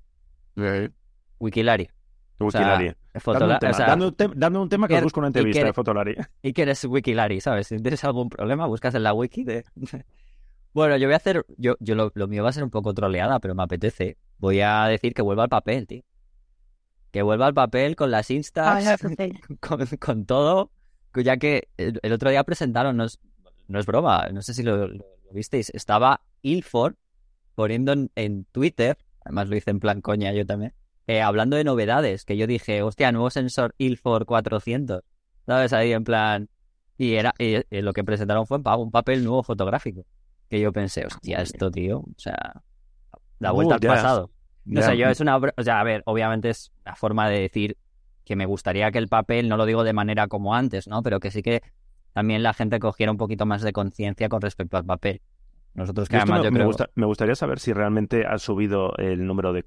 [1.40, 1.90] Wikilari.
[2.40, 2.96] O sea, Wikilari.
[3.20, 5.28] Fotola- Dame un tema, o sea, dame un tem- dame un tema que busco una
[5.28, 6.16] entrevista de Fotolari.
[6.44, 7.68] Iker es Wikilari, ¿sabes?
[7.68, 9.66] Si tienes algún problema, buscas en la wiki de...
[10.74, 11.44] Bueno, yo voy a hacer...
[11.58, 14.18] Yo, yo lo, lo mío va a ser un poco troleada, pero me apetece.
[14.38, 16.04] Voy a decir que vuelva al papel, tío.
[17.12, 18.84] Que vuelva al papel con las instas,
[19.60, 20.72] con, con todo.
[21.16, 23.20] Ya que el, el otro día presentaron, no es,
[23.68, 26.96] no es broma, no sé si lo, lo- lo visteis, estaba Ilford
[27.56, 30.74] poniendo en, en Twitter, además lo hice en plan coña yo también,
[31.08, 35.04] eh, hablando de novedades, que yo dije, hostia, nuevo sensor Ilford 400,
[35.46, 35.74] ¿sabes?
[35.74, 36.50] Ahí en plan...
[37.00, 40.04] Y era y, y lo que presentaron fue un papel nuevo fotográfico.
[40.50, 42.63] Que yo pensé, hostia, esto, tío, o sea,
[43.40, 43.90] la vuelta Uh, al ya.
[43.90, 44.32] pasado.
[44.66, 44.88] No Ya.
[44.88, 45.38] sé, yo es una...
[45.38, 47.78] O sea, a ver, obviamente es una forma de decir
[48.26, 51.04] que me gustaría que el papel, no lo digo de manera como antes, ¿no?
[51.04, 51.62] Pero que sí que
[52.18, 55.22] también la gente cogiera un poquito más de conciencia con respecto al papel.
[55.76, 59.24] Nosotros que además me, yo me gusta- me gustaría saber si realmente ha subido el
[59.28, 59.64] número de...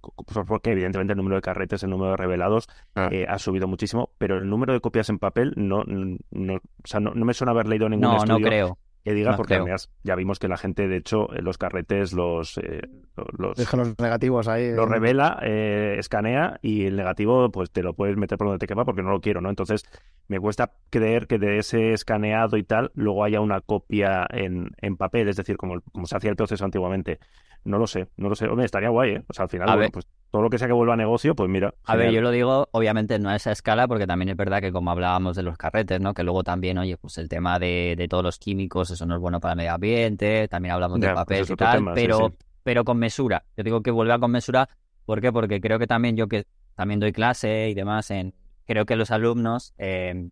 [0.48, 3.08] Porque evidentemente el número de carretes, el número de revelados Ah.
[3.12, 6.98] eh, ha subido muchísimo, pero el número de copias en papel no, no, o sea,
[6.98, 8.78] no, no me suena haber leído ningún No, no creo.
[9.04, 9.62] Que diga, no porque creo.
[9.62, 12.82] además ya vimos que la gente, de hecho, los carretes los, eh,
[13.38, 14.72] los, Deja los negativos ahí.
[14.72, 18.66] lo revela, eh, escanea y el negativo pues te lo puedes meter por donde te
[18.66, 19.48] quepa porque no lo quiero, ¿no?
[19.48, 19.84] Entonces
[20.28, 24.96] me cuesta creer que de ese escaneado y tal luego haya una copia en, en
[24.96, 27.18] papel, es decir, como, como se hacía el proceso antiguamente.
[27.64, 28.46] No lo sé, no lo sé.
[28.48, 29.22] Hombre, estaría guay, ¿eh?
[29.28, 29.92] O sea, al final, A bueno, ver.
[29.92, 31.74] pues todo lo que sea que vuelva a negocio, pues mira.
[31.84, 34.70] A ver, yo lo digo, obviamente, no a esa escala, porque también es verdad que
[34.70, 36.14] como hablábamos de los carretes, ¿no?
[36.14, 39.20] Que luego también, oye, pues el tema de, de todos los químicos, eso no es
[39.20, 42.28] bueno para el medio ambiente, también hablamos de pues papel y tal, tema, sí, pero,
[42.28, 42.46] sí.
[42.62, 43.44] pero con mesura.
[43.56, 44.68] Yo digo que vuelva con mesura,
[45.04, 45.32] ¿por qué?
[45.32, 48.32] Porque creo que también yo que también doy clase y demás, en,
[48.66, 50.30] creo que los alumnos eh,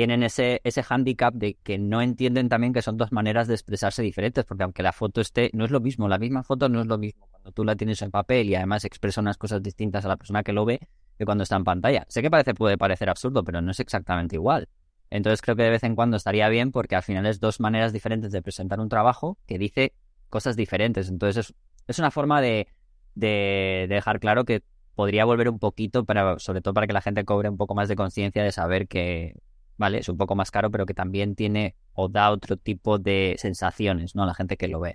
[0.00, 4.00] tienen ese, ese hándicap de que no entienden también que son dos maneras de expresarse
[4.00, 6.86] diferentes, porque aunque la foto esté, no es lo mismo, la misma foto no es
[6.86, 10.08] lo mismo cuando tú la tienes en papel y además expresa unas cosas distintas a
[10.08, 10.80] la persona que lo ve
[11.18, 12.06] que cuando está en pantalla.
[12.08, 14.70] Sé que parece, puede parecer absurdo, pero no es exactamente igual.
[15.10, 17.92] Entonces creo que de vez en cuando estaría bien porque al final es dos maneras
[17.92, 19.92] diferentes de presentar un trabajo que dice
[20.30, 21.10] cosas diferentes.
[21.10, 21.54] Entonces es,
[21.88, 22.68] es una forma de,
[23.14, 24.62] de, de dejar claro que
[24.94, 27.90] podría volver un poquito, para, sobre todo para que la gente cobre un poco más
[27.90, 29.34] de conciencia de saber que,
[29.80, 33.34] vale, es un poco más caro, pero que también tiene o da otro tipo de
[33.38, 34.22] sensaciones, ¿no?
[34.22, 34.94] A la gente que lo ve.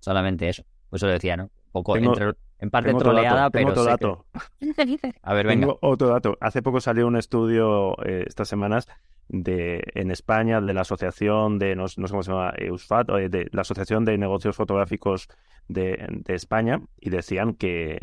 [0.00, 0.64] Solamente eso.
[0.90, 1.44] Pues eso lo decía, ¿no?
[1.44, 4.06] Un poco Tengo- entre- en parte Tengo otro troleada, dato, tengo pero otro sé que-
[4.06, 4.26] dato.
[4.76, 5.12] ¿Qué dices?
[5.22, 5.60] A ver, venga.
[5.66, 6.36] Tengo otro dato.
[6.40, 8.86] Hace poco salió un estudio eh, estas semanas
[9.28, 13.16] de en España de la asociación de no, no sé cómo se llama EUSFAT o
[13.16, 15.28] de la asociación de negocios fotográficos
[15.68, 18.00] de, de España y decían que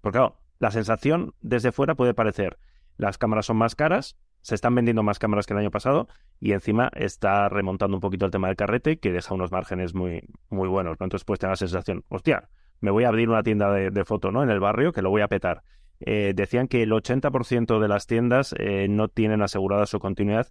[0.00, 2.58] porque claro la sensación desde fuera puede parecer
[2.96, 6.06] las cámaras son más caras se están vendiendo más cámaras que el año pasado
[6.38, 10.22] y encima está remontando un poquito el tema del carrete que deja unos márgenes muy
[10.50, 11.06] muy buenos ¿no?
[11.06, 14.04] entonces pues te da la sensación hostia me voy a abrir una tienda de, de
[14.04, 15.62] foto no en el barrio que lo voy a petar
[16.00, 20.48] eh, decían que el 80% de las tiendas eh, no tienen asegurada su continuidad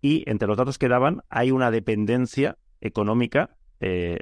[0.00, 3.56] y entre los datos que daban hay una dependencia económica.
[3.80, 4.18] eh,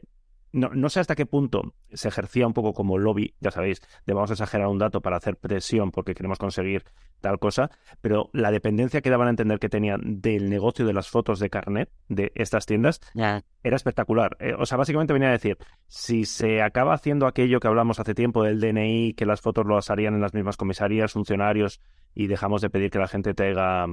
[0.53, 4.15] no, no sé hasta qué punto se ejercía un poco como lobby, ya sabéis, de
[4.15, 6.85] vamos a exagerar un dato para hacer presión porque queremos conseguir
[7.21, 11.09] tal cosa, pero la dependencia que daban a entender que tenían del negocio de las
[11.09, 14.37] fotos de carnet de estas tiendas era espectacular.
[14.41, 18.15] Eh, o sea, básicamente venía a decir, si se acaba haciendo aquello que hablamos hace
[18.15, 21.81] tiempo del DNI, que las fotos lo harían en las mismas comisarías, funcionarios,
[22.15, 23.87] y dejamos de pedir que la gente te haga,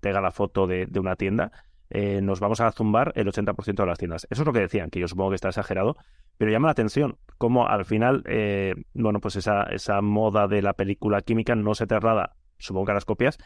[0.00, 1.52] te haga la foto de, de una tienda,
[1.94, 4.26] eh, nos vamos a zumbar el 80% de las tiendas.
[4.30, 5.96] Eso es lo que decían, que yo supongo que está exagerado,
[6.38, 10.72] pero llama la atención cómo al final, eh, bueno, pues esa, esa moda de la
[10.72, 13.36] película química no se traslada, supongo que a las copias,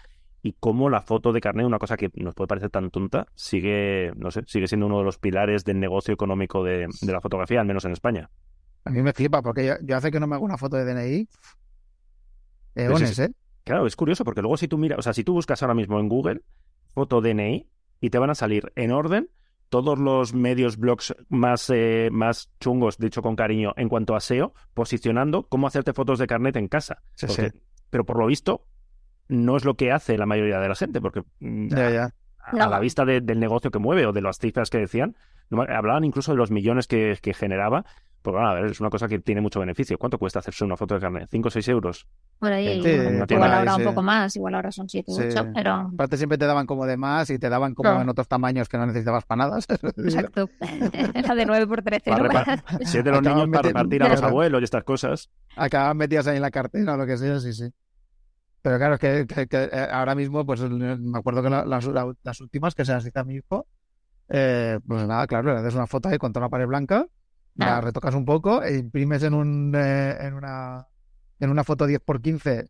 [0.43, 4.13] y cómo la foto de carnet, una cosa que nos puede parecer tan tonta, sigue,
[4.15, 7.61] no sé, sigue siendo uno de los pilares del negocio económico de, de la fotografía,
[7.61, 8.31] al menos en España.
[8.85, 10.85] A mí me flipa porque yo, yo hace que no me hago una foto de
[10.85, 11.29] DNI.
[12.75, 13.33] Pero Eones, ¿eh?
[13.65, 15.99] Claro, es curioso porque luego si tú miras, o sea, si tú buscas ahora mismo
[15.99, 16.43] en Google
[16.95, 17.67] foto DNI
[18.01, 19.29] y te van a salir en orden
[19.69, 24.55] todos los medios blogs más, eh, más chungos, dicho con cariño, en cuanto a SEO,
[24.75, 27.03] posicionando cómo hacerte fotos de carnet en casa.
[27.15, 27.59] Sí, Porque- sí.
[27.91, 28.67] Pero por lo visto,
[29.29, 32.13] no es lo que hace la mayoría de la gente, porque mm, ya.
[32.39, 32.65] a, No.
[32.65, 35.17] a la vista de- del negocio que mueve o de las cifras que decían,
[35.51, 37.85] no- hablaban incluso de los millones que, que generaba.
[38.27, 39.97] Pues bueno, a ver, es una cosa que tiene mucho beneficio.
[39.99, 41.29] ¿Cuánto cuesta hacerse una foto de carnet?
[41.31, 42.09] ¿5 o 6 euros?
[42.41, 45.23] Por ahí, Sí, igual ahora un poco más, igual ahora son 7 Sí.
[45.31, 48.27] 8, pero Aparte siempre te daban como de más y te daban como en otros
[48.27, 49.59] tamaños que no necesitabas para nada.
[49.97, 50.51] exacto.
[51.15, 52.29] Era de 9 por 13, Para ¿no?
[52.31, 54.31] repar- Si es de los Acaban niños para repartir a los Claro.
[54.33, 55.31] abuelos y estas cosas.
[55.55, 57.71] Acaban metidas ahí en la cartera o lo que sea, sí, sí.
[58.61, 61.87] Pero claro, es que, que- que, eh, ahora mismo, pues me acuerdo que la- las,
[61.87, 63.69] la- las últimas que se las hice a mi hijo,
[64.31, 67.07] eh, pues nada, claro, le haces una foto ahí contra una pared blanca,
[67.57, 67.81] la Ah.
[67.81, 70.87] retocas un poco e imprimes en un eh, en una
[71.41, 72.69] en una foto 10 por 15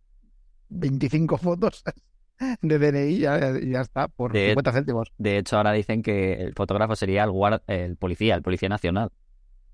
[0.69, 1.83] 25 fotos
[2.63, 5.13] de DNI y ya, ya está, por De- 50 céntimos.
[5.19, 9.11] De hecho, ahora dicen que el fotógrafo sería el, guard- el policía, el policía nacional.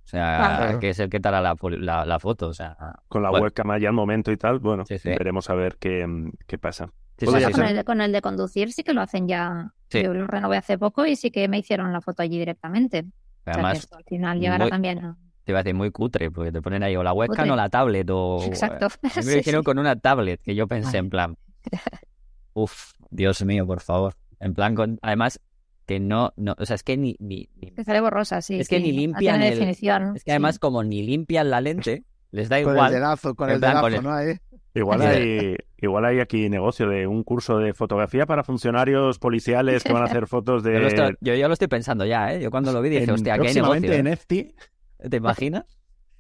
[0.05, 0.81] O sea, Claro.
[0.81, 2.49] que es el que te hará la, la, la foto.
[2.49, 2.77] O sea,
[3.09, 3.45] Con la Bueno.
[3.45, 4.59] webcam allá al momento y tal.
[4.59, 5.09] Bueno, Sí, sí.
[5.11, 6.07] veremos a ver qué,
[6.47, 6.91] qué pasa.
[7.17, 9.73] sí, con, el, de- con el de conducir sí que lo hacen ya.
[9.89, 10.03] Sí.
[10.03, 13.05] Yo lo renové hace poco y sí que me hicieron la foto allí directamente.
[13.43, 15.17] O sea, que Además, esto al final llegará muy- también a...
[15.45, 17.51] te iba a decir muy cutre, porque te ponen ahí o la webcam Cutre.
[17.53, 18.09] o la tablet.
[18.11, 18.43] O...
[18.45, 18.87] Exacto.
[18.87, 19.65] A mí me Sí, dijeron sí.
[19.65, 21.37] con una tablet, que yo pensé en plan.
[22.55, 24.15] Uf, Dios mío, por favor.
[24.41, 24.99] En plan, con...
[25.03, 25.41] además,
[25.87, 28.61] que no, no, o sea, es que ni, ni, ni- Te sale borrosa, sí.
[28.61, 30.15] Es que ni limpian el- definición.
[30.17, 32.93] Es que además, como ni limpian la lente, les da Con el igual.
[32.93, 34.13] dedazo, con En el plan, dedazo, con el- ¿no?
[34.15, 34.37] Ahí.
[34.75, 39.93] Igual hay, igual hay aquí negocio de un curso de fotografía para funcionarios policiales que
[39.93, 40.81] van a hacer fotos de...
[40.81, 42.41] Yo, estoy- yo lo estoy pensando ya, ¿eh?
[42.41, 43.93] Yo cuando lo vi dije, en- hostia, aquí hay negocio.
[43.93, 44.03] ¿eh?
[44.03, 45.09] NFT.
[45.11, 45.65] ¿Te imaginas?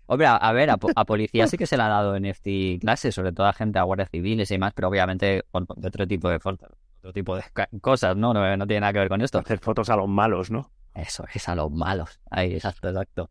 [0.06, 3.14] Hombre, a, a ver, a, a policía sí que se le ha dado NFT clases,
[3.14, 6.28] sobre todo a gente a guardias civiles y demás, pero obviamente con- de otro tipo
[6.28, 7.44] de fotos, otro tipo de
[7.80, 8.34] cosas, ¿no?
[8.34, 8.56] ¿no?
[8.56, 9.38] No tiene nada que ver con esto.
[9.38, 10.70] Hacer fotos a los malos, ¿no?
[10.94, 12.20] Eso es a los malos.
[12.30, 13.30] Ahí, exacto, exacto.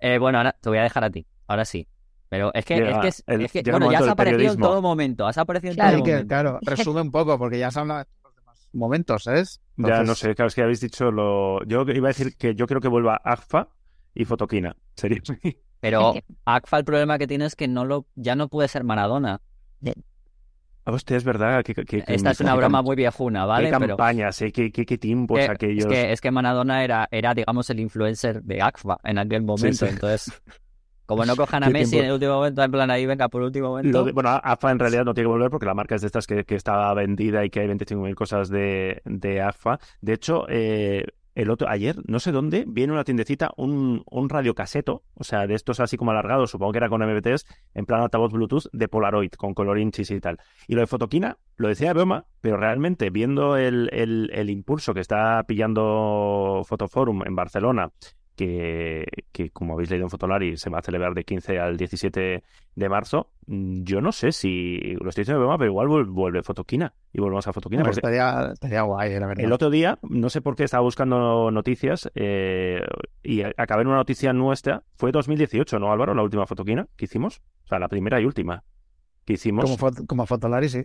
[0.00, 1.24] Eh, bueno, ahora te voy a dejar a ti.
[1.46, 1.86] Ahora sí.
[2.32, 4.58] Pero es que, Llega es que, es, el- es que bueno, ya has aparecido en
[4.58, 5.26] todo momento.
[5.26, 5.96] Has aparecido en Claro.
[5.98, 6.28] todo que, momento.
[6.28, 9.60] claro, resume un poco, porque ya se habla de los demás momentos, ¿sabes?
[9.76, 11.62] Ya Entonces, no sé, claro, es que habéis dicho lo...
[11.66, 13.68] Yo iba a decir que yo creo que vuelva AGFA
[14.14, 14.74] y Fotoquina.
[14.96, 15.20] Sería
[15.80, 18.82] Pero Es ACFA el problema que tiene es que no lo, ya no puede ser
[18.82, 19.42] Maradona.
[20.84, 23.68] Hostia, es verdad que, que- que- Esta es una broma muy viejuna, ¿vale?
[23.68, 25.84] Qué Pero campañas, eh, qué, qué, qué tiempos eh, aquellos.
[25.84, 29.84] es, que, es que Maradona era, era, digamos, el influencer de ACFA en aquel momento.
[29.86, 29.92] sí.
[29.92, 30.32] Entonces,
[31.06, 32.02] como no cojan a Messi tiempo.
[32.02, 34.04] en el último momento, en plan ahí, venga, por último momento.
[34.04, 36.26] De- bueno, AFA en realidad no tiene que volver porque la marca es de estas
[36.26, 39.78] que, que está vendida y que hay 25.000 cosas de, de AFA.
[40.00, 45.02] De hecho, eh, el otro, ayer, no sé dónde, viene una tiendecita, un, un radiocaseto,
[45.14, 48.32] o sea, de estos así como alargados, supongo que era con MBTs, en plan altavoz
[48.32, 50.38] Bluetooth de Polaroid, con colorinchis y tal.
[50.68, 54.92] Y lo de Fotoquina, lo decía de broma, pero realmente viendo el, el, el impulso
[54.92, 57.90] que está pillando Fotoforum en Barcelona,
[58.36, 62.42] que, que como habéis leído en Fotolari se va a celebrar de 15 al 17
[62.74, 66.10] de marzo, mm, yo no sé si lo estoy diciendo de broma, pero igual vuel-
[66.10, 67.82] vuelve Fotoquina y volvemos a Fotoquina.
[67.82, 69.44] Porque estaría, estaría guay, la verdad.
[69.44, 72.80] el otro día, no sé por qué estaba buscando noticias eh,
[73.22, 74.82] y acabé en una noticia nuestra.
[74.96, 76.14] Fue 2018, ¿no, Álvaro?
[76.14, 77.40] La última fotoquina que hicimos.
[77.64, 78.64] O sea, la primera y última
[79.24, 80.84] que hicimos Como, como, fot- como Fotolari, sí.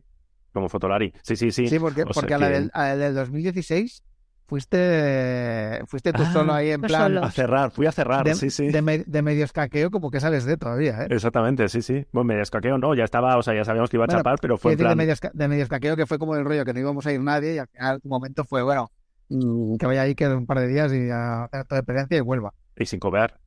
[0.69, 1.13] Fotolari.
[1.21, 1.67] Sí, sí, sí.
[1.67, 4.03] Sí, porque, o sea porque a, la del, a la del 2016
[4.47, 7.23] fuiste, fuiste tú Ah, solo ahí en plan solo.
[7.25, 8.67] A cerrar, fui a cerrar, de, sí, sí.
[8.71, 11.07] de, me- de medio escaqueo, como que sabes de todavía, ¿eh?
[11.09, 12.05] Exactamente, sí, sí.
[12.11, 14.39] Bueno, me descaqueo, no, ya estaba, o sea, ya sabíamos que iba a Bueno, chapar,
[14.41, 16.79] pero fue en de medio, de medio escaqueo que fue como el rollo que no
[16.79, 18.89] íbamos a ir nadie y al final un momento fue, bueno,
[19.29, 22.21] mm, que vaya ahí, quede un par de días y a hacer toda experiencia y
[22.21, 22.53] vuelva.
[22.75, 23.39] Y sin cobrar.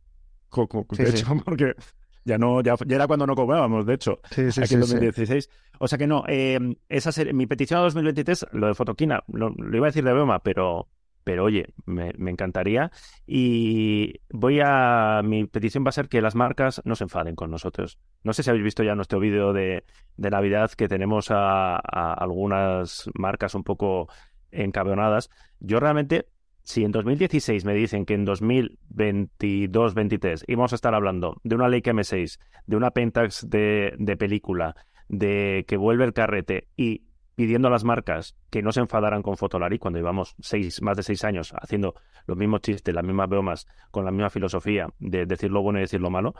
[0.48, 1.16] Co- co- Sí, de sí.
[1.18, 1.74] hecho, porque
[2.24, 4.20] ya no, ya, ya era cuando no cobrábamos, de hecho.
[4.30, 5.48] Sí, sí, aquí en 2016.
[5.78, 9.50] O sea que no, eh, esa serie- mi petición a 2023, lo de Fotoquina, lo,
[9.50, 10.88] lo iba a decir de broma, pero,
[11.24, 12.90] pero oye, me, me encantaría.
[13.26, 15.22] Y voy a.
[15.24, 17.98] Mi petición va a ser que las marcas no se enfaden con nosotros.
[18.22, 19.84] No sé si habéis visto ya nuestro vídeo de,
[20.16, 24.08] de Navidad que tenemos a, a algunas marcas un poco
[24.50, 25.30] encabronadas.
[25.60, 26.26] Yo realmente.
[26.62, 31.92] Si en 2016 me dicen que en 2022-23 íbamos a estar hablando de una Leica
[31.92, 34.76] M6, de una Pentax de, película,
[35.08, 37.02] de que vuelve el carrete y
[37.34, 41.02] pidiendo a las marcas que no se enfadaran con Fotolari cuando llevamos seis, más de
[41.02, 41.94] seis años haciendo
[42.26, 45.82] los mismos chistes, las mismas bromas, con la misma filosofía de decir lo bueno y
[45.82, 46.34] decir lo malo,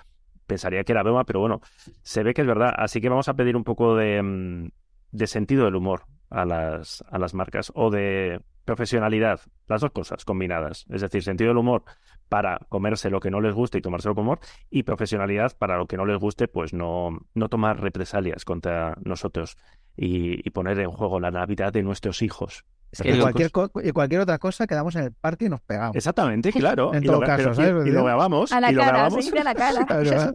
[0.47, 1.61] pensaría que era broma, pero bueno,
[2.03, 2.73] se ve que es verdad.
[2.77, 4.69] Así que vamos a pedir un poco de, mm,
[5.13, 8.41] de sentido del humor a las, a las marcas o de
[8.75, 10.87] profesionalidad, las dos cosas combinadas.
[10.91, 11.83] Es decir, sentido del humor
[12.29, 14.39] para comerse lo que no les guste y tomárselo con humor
[14.71, 19.57] y profesionalidad para lo que no les guste, pues no, no tomar represalias contra nosotros
[19.97, 22.65] y, y poner en juego la Navidad de nuestros hijos.
[22.93, 25.61] Es que Y Pero- cualquier, co- cualquier otra cosa, quedamos en el parque y nos
[25.63, 25.97] pegamos.
[25.97, 26.95] Exactamente, claro.
[26.95, 27.87] En y todo lo, caso, pero- y- ¿sabes?
[27.89, 28.53] y, lo grabamos.
[28.53, 29.21] A la y lo cara, grabamos.
[29.25, 29.85] siempre a la cara.
[29.87, 30.35] Claro,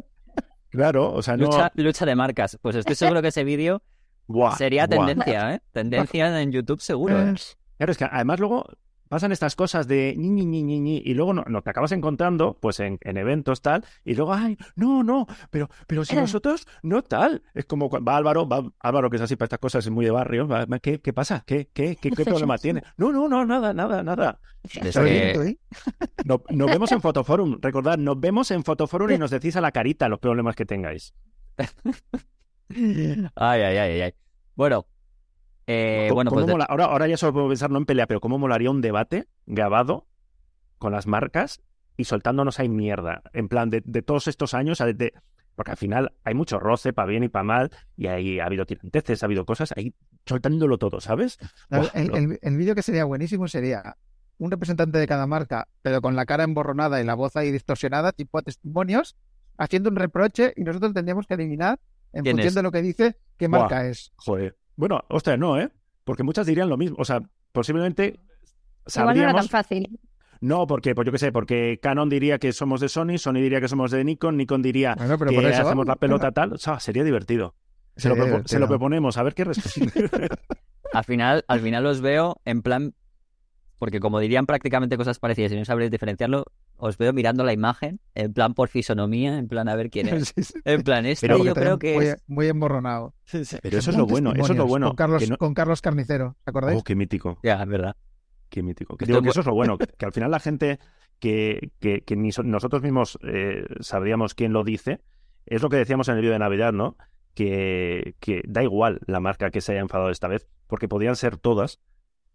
[0.70, 1.46] Claro, o sea, no.
[1.46, 2.60] Lucha, lucha de marcas.
[2.62, 3.82] Pues estoy seguro que ese vídeo
[4.58, 5.06] sería buah.
[5.06, 5.62] tendencia, ¿eh?
[5.72, 7.34] Tendencia en YouTube seguro, ¿eh?
[7.78, 8.66] Claro, es que además luego
[9.08, 11.92] pasan estas cosas de ñi, ñi, ñi, ñi, ñi, y luego no, no te acabas
[11.92, 16.66] encontrando pues en, en eventos tal y luego ay no no pero pero si nosotros
[16.82, 19.92] no tal es como va Álvaro va Álvaro que es así para estas cosas es
[19.92, 23.30] muy de barrio va, ¿qué, qué pasa qué qué qué, qué problema tiene no no
[23.30, 24.92] no nada nada nada que-
[25.50, 25.60] ¿eh?
[26.26, 29.72] No- nos vemos en Fotoforum recordad nos vemos en Fotoforum y nos decís a la
[29.72, 31.14] carita los problemas que tengáis.
[32.70, 34.14] Ay, ay, ay, ay.
[34.56, 34.88] Bueno,
[35.68, 38.08] eh, ¿Cómo- bueno, cómo pues mola- ahora, ahora ya solo puedo pensar no en pelea,
[38.08, 40.06] pero cómo molaría un debate grabado
[40.78, 41.62] con las marcas
[41.98, 43.22] y soltándonos ahí mierda.
[43.34, 45.14] En plan, de, de todos estos años, de- de-
[45.56, 48.66] porque al final hay mucho roce, para bien y para mal, y ahí ha habido
[48.66, 49.94] tiranteces, ha habido cosas, ahí
[50.26, 51.38] soltándolo todo, ¿sabes?
[51.70, 53.96] El, Buah, el- lo- el- el vídeo que sería buenísimo sería
[54.38, 58.12] un representante de cada marca, pero con la cara emborronada y la voz ahí distorsionada,
[58.12, 59.16] tipo a testimonios,
[59.58, 61.80] haciendo un reproche y nosotros tendríamos que adivinar,
[62.12, 62.56] en ¿Quién función es?
[62.56, 63.62] de lo que dice, qué Buah.
[63.62, 64.12] marca es.
[64.18, 64.58] Joder.
[64.76, 65.70] Bueno, ostras, no, ¿eh?
[66.04, 66.98] Porque muchas dirían lo mismo.
[67.00, 68.20] O sea, posiblemente
[68.94, 69.42] Igual no era sabríamos...
[69.42, 70.00] tan fácil.
[70.42, 73.62] No, porque, pues yo qué sé, porque Canon diría que somos de Sony, Sony diría
[73.62, 76.54] que somos de Nikon, Nikon diría Bueno, pero que por eso hacemos la pelota tal.
[76.54, 77.56] O sea, sería divertido.
[77.96, 79.92] Se lo, se proponemos, a ver qué responde.
[80.94, 82.94] al final, al final os veo en plan,
[83.80, 86.46] porque como dirían prácticamente cosas parecidas y no sabréis diferenciarlo,
[86.78, 90.34] os veo mirando la imagen, en plan por fisonomía, en plan a ver quién es.
[90.36, 90.54] Sí, sí.
[90.66, 92.24] En plan, este Pero- yo creo que muy, es...
[92.28, 93.14] muy emborronado.
[93.62, 94.88] Pero eso es lo bueno, eso es lo bueno.
[94.88, 96.80] Con Carlos, que no- con Carlos Carnicero, ¿te acordáis?
[96.80, 97.96] Oh, qué mítico, Ya, es verdad.
[98.50, 98.98] qué mítico.
[98.98, 100.80] Que digo que eso es lo bueno, que, que al final la gente
[101.20, 105.02] que, que, que ni so- nosotros mismos eh, sabríamos quién lo dice,
[105.46, 106.98] es lo que decíamos en el vídeo de Navidad, ¿no?
[107.34, 111.38] Que, que da igual la marca que se haya enfadado esta vez, porque podían ser
[111.38, 111.80] todas,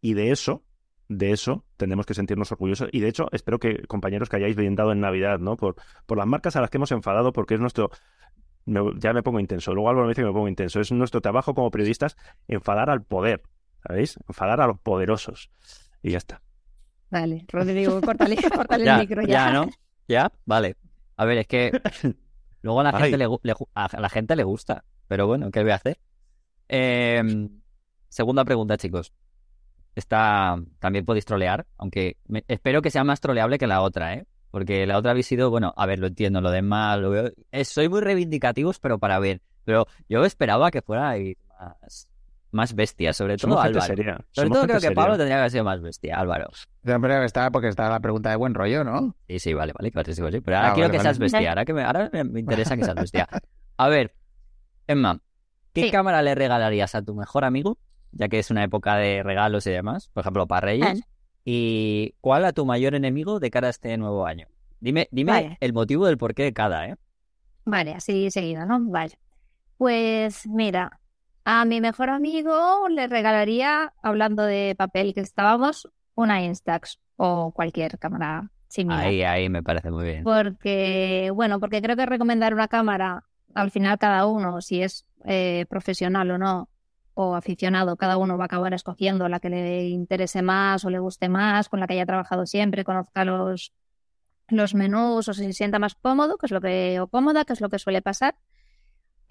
[0.03, 0.63] y de eso,
[1.13, 2.89] de eso tendremos que sentirnos orgullosos.
[2.93, 5.57] Y de hecho, espero que compañeros que hayáis brindado en Navidad, ¿no?
[5.57, 5.75] Por,
[6.07, 7.91] por las marcas a las que hemos enfadado, porque es nuestro.
[8.65, 9.75] me- ya me pongo intenso.
[9.75, 10.81] Luego Álvaro me dice que me pongo intenso.
[10.81, 13.43] Es nuestro trabajo como periodistas enfadar al poder,
[13.87, 14.19] ¿sabéis?
[14.29, 15.51] Enfadar a los poderosos.
[16.03, 16.41] Y ya está.
[17.11, 19.29] Vale, Rodrigo, córtale, córtale Ya, el micro ya.
[19.29, 19.69] ya, ¿no?
[20.07, 20.77] Ya, vale.
[21.17, 21.73] A ver, es que
[22.63, 23.11] luego a la Ay.
[23.11, 23.27] gente le,
[23.75, 25.99] a la gente le gusta, pero bueno, ¿qué voy a hacer?
[26.69, 27.49] Eh,
[28.09, 29.13] segunda pregunta, chicos.
[29.95, 34.27] Esta también podéis trolear, aunque me- espero que sea más troleable que la otra, ¿eh?
[34.51, 37.31] Porque la otra habéis sido, bueno, a ver, lo entiendo, lo demás, lo veo.
[37.53, 39.41] eh, soy muy reivindicativos, pero para ver.
[39.65, 41.37] Pero yo esperaba que fuera ahí
[41.83, 42.09] más,
[42.51, 43.95] más bestia, sobre todo Somos Álvaro.
[43.95, 44.91] Sobre somos todo creo que.
[44.93, 46.49] Pablo tendría que haber sido más bestia, Álvaro.
[46.85, 49.15] Siempre está porque está la pregunta de buen rollo, ¿no?
[49.29, 50.41] Sí, sí, vale, vale, claro, sí, vale.
[50.43, 51.07] Pero ahora Ah, quiero vale, que vale.
[51.09, 51.49] seas bestia.
[51.51, 53.29] Ahora, que me, ahora me- me interesa que seas bestia.
[53.77, 54.15] A ver,
[54.89, 55.21] Emma,
[55.73, 55.91] ¿qué Sí.
[55.93, 57.79] cámara le regalarías a tu mejor amigo?
[58.13, 61.03] Ya que es una época de regalos y demás, por ejemplo, para Reyes.
[61.45, 64.47] ¿Y cuál a tu mayor enemigo de cara a este nuevo año?
[64.81, 65.59] Dime, dime Vale.
[65.61, 66.97] el motivo del porqué de cada, ¿eh?
[67.65, 68.81] Vale, así seguido, ¿no?
[68.81, 69.19] Vale.
[69.77, 71.01] Pues mira,
[71.45, 77.99] a mi mejor amigo le regalaría, hablando de papel que estábamos, una Instax o cualquier
[77.99, 79.07] cámara similar.
[79.07, 80.25] Ahí, ahí me parece muy bien.
[80.25, 85.67] Porque, bueno, porque creo que recomendar una cámara, al final cada uno, si es eh,
[85.69, 86.69] profesional o no,
[87.15, 90.99] o aficionado, cada uno va a acabar escogiendo la que le interese más o le
[90.99, 93.73] guste más, con la que haya trabajado siempre, conozca los,
[94.49, 97.61] los menús o se sienta más cómodo, que es lo que, o cómoda, que es
[97.61, 98.37] lo que suele pasar.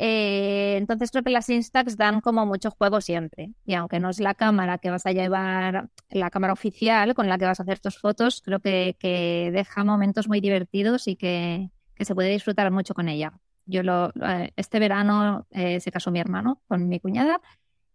[0.01, 3.53] Eh, entonces creo que las Instax dan como mucho juego siempre.
[3.65, 7.37] Y aunque no es la cámara que vas a llevar, la cámara oficial con la
[7.37, 11.69] que vas a hacer tus fotos, creo que, que deja momentos muy divertidos y que,
[11.95, 13.33] que se puede disfrutar mucho con ella.
[13.65, 17.41] Yo lo, eh, este verano eh, se casó mi hermano con mi cuñada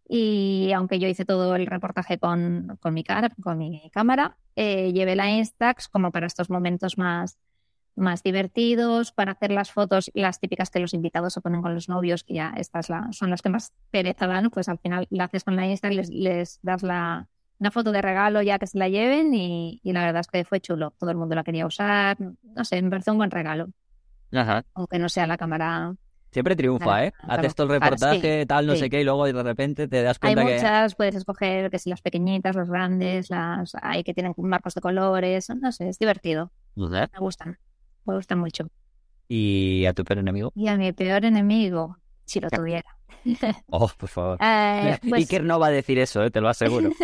[0.07, 4.91] y aunque yo hice todo el reportaje con, con mi cara, con mi cámara, eh,
[4.93, 7.37] llevé la Instax como para estos momentos más,
[7.95, 11.89] más divertidos, para hacer las fotos, las típicas que los invitados se ponen con los
[11.89, 15.25] novios, que ya estas la- son las que más pereza dan, pues al final la
[15.25, 17.27] haces con la Instax, les, les das la,
[17.59, 20.43] una foto de regalo ya que se la lleven y, y la verdad es que
[20.45, 20.91] fue chulo.
[20.99, 23.69] Todo el mundo la quería usar, no sé, me pareció un buen regalo,
[24.33, 24.65] Ajá.
[24.73, 25.95] aunque no sea la cámara.
[26.35, 27.11] Siempre triunfa, Claro, ¿eh?
[27.13, 27.39] claro.
[27.39, 28.79] Haces todo el Claro, reportaje, tal, no sí.
[28.79, 30.55] sé qué, y luego de repente te das Hay cuenta que...
[30.57, 34.81] muchas, puedes escoger que si las pequeñitas, las grandes, las hay que tienen marcos de
[34.81, 37.07] colores, no sé, es divertido, No sé.
[37.13, 37.57] me gustan,
[38.03, 38.67] me gustan mucho.
[39.29, 40.51] ¿Y a tu peor enemigo?
[40.55, 42.97] Y a mi peor enemigo, si lo tuviera.
[43.69, 44.37] Oh, por favor.
[44.41, 46.31] Eh, pues- Iker no va a decir eso, ¿eh?
[46.31, 46.89] te lo aseguro.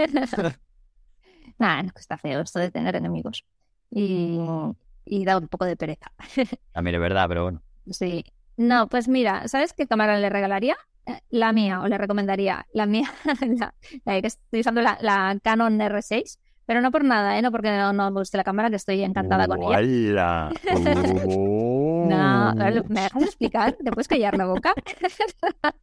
[1.57, 3.45] No, que está feo esto de tener enemigos.
[3.91, 4.39] Y,
[5.05, 6.11] y da un poco de pereza.
[6.71, 7.61] También es verdad, pero bueno.
[7.89, 8.23] Sí.
[8.57, 10.75] No, pues mira, ¿sabes qué cámara le regalaría?
[11.05, 12.65] Eh, La mía, o le recomendaría.
[12.73, 13.11] La mía,
[13.59, 13.73] la,
[14.05, 17.41] la que estoy usando la, la Canon R6, pero no por nada, ¿eh?
[17.41, 19.77] No porque no, no me guste la cámara, que estoy encantada con ella.
[21.27, 22.05] Oh.
[22.09, 23.73] No, ¿me dejas explicar?
[23.73, 24.73] ¿Te puedes callar la boca?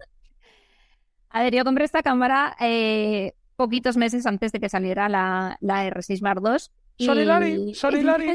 [1.30, 5.86] A ver, yo compré esta cámara eh, poquitos meses antes de que saliera la, la
[5.90, 6.56] R6 Mark II.
[6.96, 8.34] y- Sorry, Lari, sorry, Lari.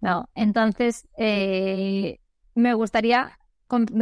[0.00, 2.18] no, entonces eh,
[2.54, 3.38] me gustaría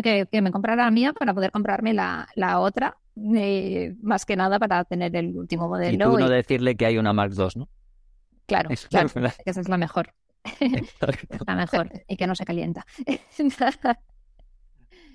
[0.03, 2.99] que, que me comprara la mía para poder comprarme la, la otra,
[3.37, 5.99] eh, más que nada para tener el último Y modelo.
[5.99, 7.69] tú no y- decirle que hay una Mark II, ¿no?
[8.47, 10.13] Claro, es que esa es la mejor,
[11.47, 12.85] la mejor y que no se calienta.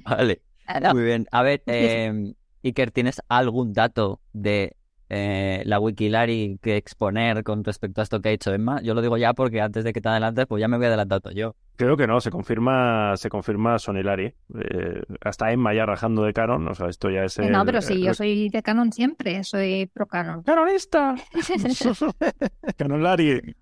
[0.06, 0.94] Vale, Claro.
[0.94, 1.28] muy bien.
[1.32, 4.76] A ver, eh, Iker, ¿tienes algún dato de
[5.10, 8.82] eh, la Wikilari que exponer con respecto a esto que ha dicho Emma?
[8.82, 11.32] Yo lo digo ya porque antes de que te adelantes, pues ya me voy adelantando
[11.32, 11.56] yo.
[11.78, 14.34] Creo que no, se confirma, se confirma Sonilari.
[14.58, 17.66] Eh, hasta Emma ya rajando de Canon, o sea, esto ya es Eh, no, el-
[17.66, 20.44] pero sí, yo soy de Canon siempre, soy pro Canon.
[20.44, 21.16] ¡Canonista!
[22.78, 23.56] Canonlari.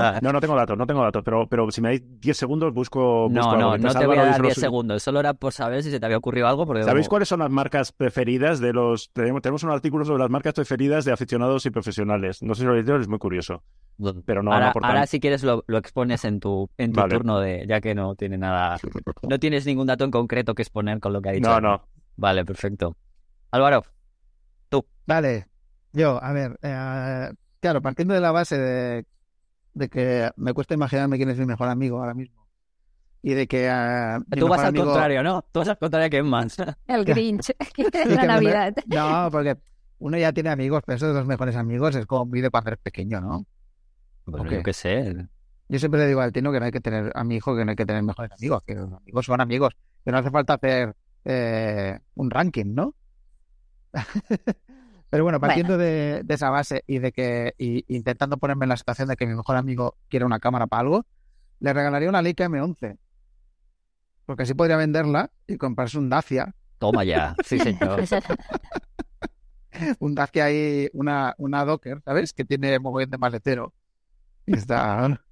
[0.00, 0.18] Ah.
[0.22, 3.28] No, no tengo datos, no tengo datos, pero, pero si me dais 10 segundos busco,
[3.28, 3.78] busco No, algo.
[3.78, 4.64] no, no te voy a dar dice lo 10 suyo.
[4.66, 5.02] segundos.
[5.02, 6.66] Solo era por saber si se te había ocurrido algo.
[6.66, 9.10] Porque ¿Sabéis como- cuáles son las marcas preferidas de los...
[9.12, 12.42] Tenemos, tenemos un artículo sobre las marcas preferidas de aficionados y profesionales.
[12.42, 13.62] No sé si lo habéis leído, es muy curioso.
[14.24, 14.90] Pero no, no ahora, aportan.
[14.90, 17.14] ahora si quieres lo, lo expones en tu, en tu Vale.
[17.14, 18.78] turno de, ya que no tiene nada,
[19.28, 21.48] no tienes ningún dato en concreto que exponer con lo que ha dicho.
[21.48, 21.82] No, no.
[22.16, 22.96] Vale, perfecto.
[23.50, 23.82] Álvaro,
[25.06, 25.46] Vale,
[25.92, 29.04] yo, a ver, eh, claro, partiendo de la base de,
[29.74, 32.46] de que me cuesta imaginarme quién es mi mejor amigo ahora mismo
[33.22, 33.70] y de que
[34.28, 35.42] mi tú vas al amigo- contrario, ¿no?
[35.52, 36.46] Tú vas al contrario que Emma.
[36.88, 38.74] El Grinch de que me- Navidad.
[38.86, 39.56] No, porque
[39.98, 42.80] uno ya tiene amigos, pero esos dos mejores amigos es como muy de cuando eres
[42.82, 43.46] pequeño, ¿no?
[44.26, 44.52] Bueno, Ok.
[44.52, 45.28] yo qué sé.
[45.68, 47.64] Yo siempre le digo al Tino que no hay que tener, a mi hijo, que
[47.64, 50.54] no hay que tener mejores amigos, que los amigos son amigos, que no hace falta
[50.54, 52.94] hacer eh, un ranking, ¿no?
[55.12, 58.78] Pero bueno, partiendo de, de esa base y de que, y, intentando ponerme en la
[58.78, 61.04] situación de que mi mejor amigo quiere una cámara para algo,
[61.60, 62.96] le regalaría una Leica M11.
[64.24, 67.36] Porque así podría venderla y comprarse un Dacia, Toma ya.
[67.44, 68.00] Sí, señor.
[69.98, 72.32] un Dacia ahí, una, una Docker, ¿sabes?
[72.32, 73.74] Que tiene mogollón de maletero.
[74.46, 75.20] Y está.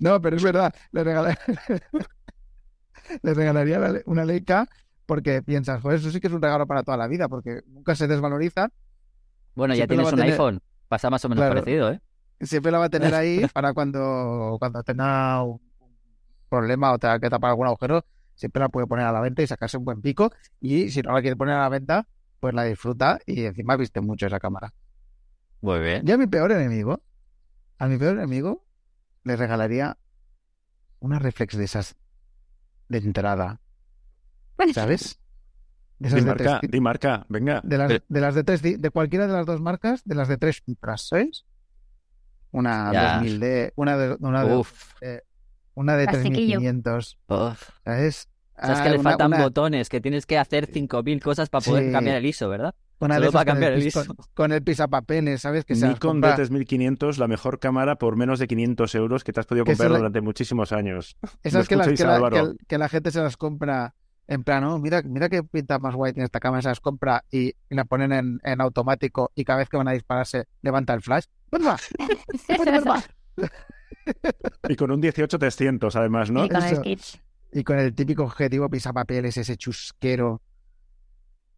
[0.00, 1.38] No, pero es verdad, le, regala-
[3.22, 4.66] le regalaría la- una Leica
[5.06, 7.94] porque piensas, joder, eso sí que es un regalo para toda la vida, porque nunca
[7.94, 8.72] se desvalorizan.
[9.54, 10.60] Bueno, ya tienes un tener- iPhone.
[10.88, 11.54] Pasa más o menos Claro.
[11.60, 12.00] parecido, ¿eh?
[12.40, 15.60] Siempre la va a tener ahí para cuando, cuando tenga un
[16.48, 19.46] problema o tenga que tapar algún agujero, siempre la puede poner a la venta y
[19.46, 20.32] sacarse un buen pico.
[20.60, 22.06] Y si no la quiere poner a la venta,
[22.40, 24.72] pues la disfruta y encima viste mucho esa cámara.
[25.60, 26.04] Muy bien.
[26.04, 27.00] Yo a mi peor enemigo,
[27.78, 28.64] a mi peor enemigo,
[29.22, 29.96] le regalaría
[31.00, 31.96] una reflex de esas
[32.88, 33.60] de entrada,
[34.72, 35.20] ¿sabes?
[35.98, 37.60] De esas Di de marca, marca, venga.
[37.64, 40.28] de las, Pero- de las de tres, de cualquiera de las dos marcas, de las
[40.28, 41.44] de tres cifras, ¿sabes?
[42.50, 43.20] Una Ya.
[43.20, 44.92] 2000D, una de, una de, Uf.
[45.74, 46.58] una de Plastiquillo.
[46.58, 47.70] 3500, Uf.
[47.84, 48.28] ¿sabes?
[48.56, 51.20] O sea, es Ah, que le una- faltan una- botones, que tienes que hacer 5.000
[51.20, 51.92] cosas para poder Sí.
[51.92, 52.74] cambiar el ISO, ¿verdad?
[53.00, 54.06] una solo para con cambiar el pis- ISO.
[54.06, 55.64] Con, con el pisapapeles, ¿sabes?
[55.66, 59.46] Que Nikon compra- D3500, la mejor cámara por menos de 500 euros que te has
[59.46, 61.16] podido comprar la- durante muchísimos años.
[61.42, 63.94] Esas que, ¿Me las, escucháis, que, la, que el- que la gente se las compra
[64.26, 67.24] en plan, oh, mira, mira qué pinta más guay tiene esta cámara, se las compra
[67.30, 70.94] y, y la ponen en, en automático y cada vez que van a dispararse levanta
[70.94, 71.24] el flash.
[71.50, 71.76] ¡Pues va!
[72.46, 73.02] ¡Pues va!
[74.68, 76.44] Y con un 18300 además, ¿no?
[76.44, 76.98] Y con el.
[77.52, 80.42] Y con el típico objetivo pisapapeles, ese chusquero.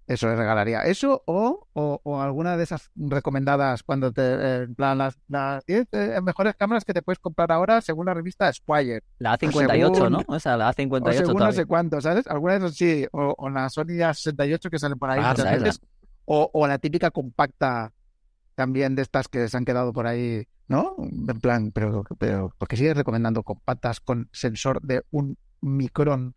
[0.09, 0.82] Eso le regalaría.
[0.82, 4.22] Eso o, o, o alguna de esas recomendadas cuando te.
[4.22, 8.07] eh, en plan, las, las 10 eh, mejores cámaras que te puedes comprar ahora según
[8.07, 9.02] la revista Squire.
[9.18, 10.20] La A58, según- ¿no?
[10.28, 12.26] O sea, la O A58 según no sé cuánto, ¿sabes?
[12.28, 13.07] Alguna de esas sí.
[13.11, 15.80] O, o la Sony A68 que salen por ahí Ah, muchas esa, veces.
[16.24, 17.92] O, o la típica compacta
[18.54, 20.94] también de estas que se han quedado por ahí, ¿no?
[20.98, 26.34] En plan, pero, pero ¿por qué sigues recomendando compactas con sensor de un micrón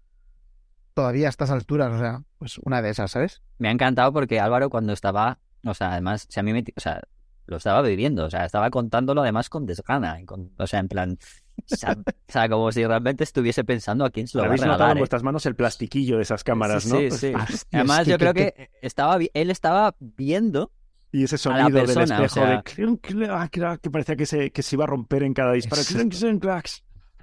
[0.99, 1.93] todavía a estas alturas?
[1.93, 3.41] O sea, pues una de esas, ¿sabes?
[3.57, 6.79] Me ha encantado porque Álvaro cuando estaba, o sea, además, si a mí me, o
[6.79, 7.01] sea,
[7.47, 11.17] lo estaba viviendo, o sea, estaba contándolo además con desgana, con- o sea, en plan,
[11.57, 14.49] o sea, o sea, como si realmente estuviese pensando a quién se lo va a
[14.49, 15.01] Habéis notado regalar, en ¿eh?
[15.01, 16.97] vuestras manos el plastiquillo de esas cámaras, ¿no?
[16.97, 17.33] Sí, sí.
[17.35, 20.71] Hostia, Además, que- yo creo que- que estaba, él estaba viendo,
[21.11, 23.07] Y ese sonido del persona, o espejo sea- de clink,
[23.51, 25.81] clac, que parecía que se, que se iba a romper en cada disparo.
[25.87, 26.43] Clink, clink.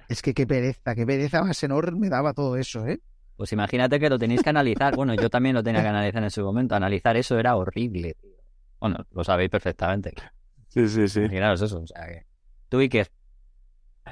[0.09, 2.99] Es que qué pereza, qué pereza más enorme daba todo eso, ¿eh?
[3.37, 4.95] Pues imagínate que lo tenéis que analizar.
[4.95, 6.75] Bueno, yo también lo tenía que analizar en ese momento.
[6.75, 8.15] Analizar eso era horrible.
[8.19, 8.31] tío.
[8.79, 10.13] Bueno, lo sabéis perfectamente.
[10.67, 11.19] Sí, sí, sí.
[11.21, 11.79] Imaginaros eso.
[11.79, 12.25] O sea, que...
[12.69, 12.79] Tú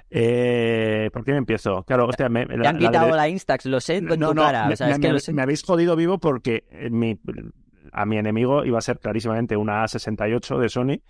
[0.09, 1.84] Eh, ¿Por qué me empiezo?
[1.84, 4.15] Claro, hostia, me, te la- han la quitado de- la Instax, lo sé en No,
[4.15, 4.67] tu no, cara.
[4.67, 5.34] me, o sea, me- es que me- lo sé.
[5.34, 7.19] me habéis jodido vivo porque mi,
[7.91, 11.01] a mi enemigo iba a ser clarísimamente una A68 de Sony,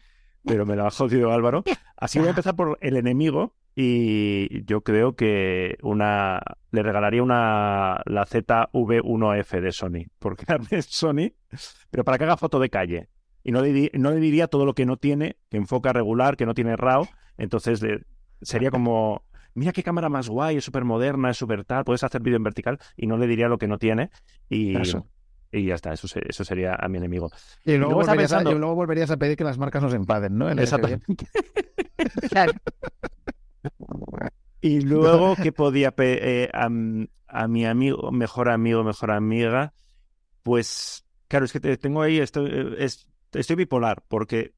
[0.44, 1.64] pero me lo ha jodido Álvaro.
[1.98, 8.02] Así voy a empezar por el enemigo y yo creo que una le regalaría una
[8.06, 11.32] la ZV1F de Sony, porque la de Sony,
[11.92, 13.10] pero para que haga foto de calle.
[13.44, 16.46] Y no le, no le diría todo lo que no tiene, que enfoca regular, que
[16.48, 17.06] no tiene RAW,
[17.38, 18.02] entonces le-
[18.42, 19.24] sería como
[19.54, 22.44] mira qué cámara más guay, es súper moderna, es súper tal, puedes hacer vídeo en
[22.44, 24.10] vertical y no le diría lo que no tiene
[24.50, 25.08] y, Eso.
[25.52, 27.30] y ya está, eso, eso sería a mi enemigo.
[27.64, 30.38] Y luego, volverías a, pensando- y luego volverías a pedir que las marcas nos enfaden,
[30.38, 30.48] ¿no?
[30.48, 30.64] Viene.
[30.64, 31.28] Exactamente.
[32.30, 32.54] Claro.
[34.62, 36.70] Y luego, ¿qué podía eh, a,
[37.48, 39.74] mi amigo, mejor amigo, mejor amiga?
[40.44, 44.54] Pues, claro, es que te- tengo ahí, estoy, eh, es- estoy bipolar, porque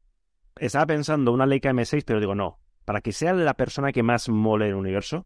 [0.57, 4.29] estaba pensando una Leica M6, pero digo, no, para que sea la persona que más
[4.29, 5.25] mole el universo,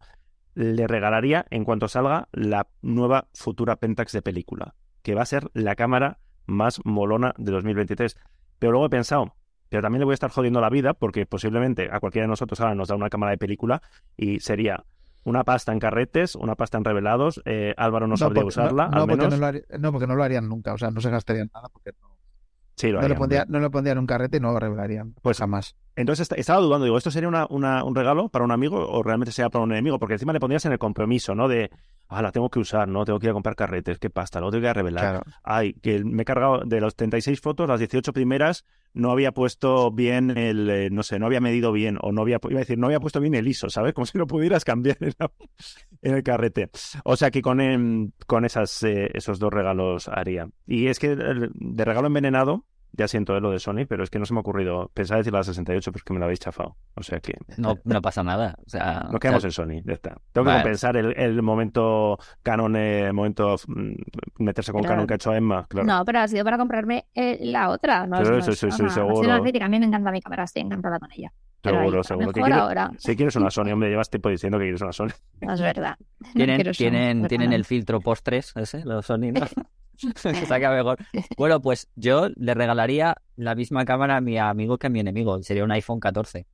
[0.54, 5.50] le regalaría, en cuanto salga, la nueva futura Pentax de película, que va a ser
[5.54, 8.16] la cámara más molona de 2023.
[8.58, 9.34] Pero luego he pensado,
[9.72, 12.60] pero también le voy a estar jodiendo la vida, porque posiblemente a cualquiera de nosotros
[12.60, 13.80] ahora nos da una cámara de película
[14.18, 14.84] y sería
[15.24, 17.40] una pasta en carretes, una pasta en revelados.
[17.46, 20.14] eh, Álvaro no, sabría porque, usarla, no, al porque no, lo haría- no, porque no
[20.14, 22.18] lo harían nunca, o sea, no se gastarían nada porque no,
[22.76, 24.60] Sí, lo no, le harían, pondría- no lo pondrían en un carrete y no lo
[24.60, 25.14] revelarían.
[25.22, 25.74] Pues jamás.
[25.96, 29.02] Entonces est- estaba dudando, digo, ¿esto sería una, una- un regalo para un amigo o
[29.02, 29.98] realmente sería para un enemigo?
[29.98, 31.48] Porque encima le pondrías en el compromiso, ¿no?
[31.48, 31.70] De,
[32.08, 33.04] ah, la tengo que usar, ¿no?
[33.04, 35.02] Tengo que ir a comprar carretes, qué pasta, luego tengo que ir a revelar.
[35.02, 35.22] Claro.
[35.42, 38.64] Ay, que me he cargado de las 36 fotos, las 18 primeras
[38.94, 42.38] no había puesto bien el, eh, no sé, no había medido bien, o no había,
[42.48, 43.92] iba a decir, no había puesto bien el ISO, ¿sabes?
[43.94, 45.30] Como si lo pudieras cambiar en, la-
[46.02, 46.70] en el carrete.
[47.04, 50.48] O sea que con, em, con esas, eh, esos dos regalos haría.
[50.66, 54.10] Y es que el- de regalo envenenado, ya siento eh, lo de Sony, pero es
[54.10, 56.26] que no se me ha ocurrido, pensaba decir la 68, pero es que me la
[56.26, 56.76] habéis chafado.
[56.94, 58.54] O sea que No, no pasa nada.
[58.66, 60.10] O sea, nos quedamos o en Sony, ya está.
[60.32, 60.62] Tengo que Vale.
[60.62, 63.92] compensar el, el momento Canon, eh, el momento mm,
[64.38, 65.86] meterse con Pero- Canon que ha hecho Emma, claro.
[65.86, 68.06] No, pero ha sido para comprarme eh, la otra.
[68.06, 69.42] No, Sí, es- no sí, es- sí, sí, no, no, ha sido seguro.
[69.42, 69.64] crítica.
[69.64, 71.32] A mí me encanta mi cámara, estoy encantada con ella.
[71.62, 72.32] Pero ahí, seguro, seguro.
[72.34, 75.08] Mejor ahora, Si quieres una Sony, hombre, llevas tiempo diciendo que quieres una Sony.
[75.40, 75.96] no es verdad.
[76.22, 77.56] No Tienen, eso, tienen, pero tienen no.
[77.56, 79.40] el filtro post-3, ese, los Sony, ¿no?
[80.16, 80.98] Se saca mejor.
[81.36, 85.42] Bueno, pues yo le regalaría la misma cámara a mi amigo que a mi enemigo.
[85.42, 86.46] Sería un iPhone 14.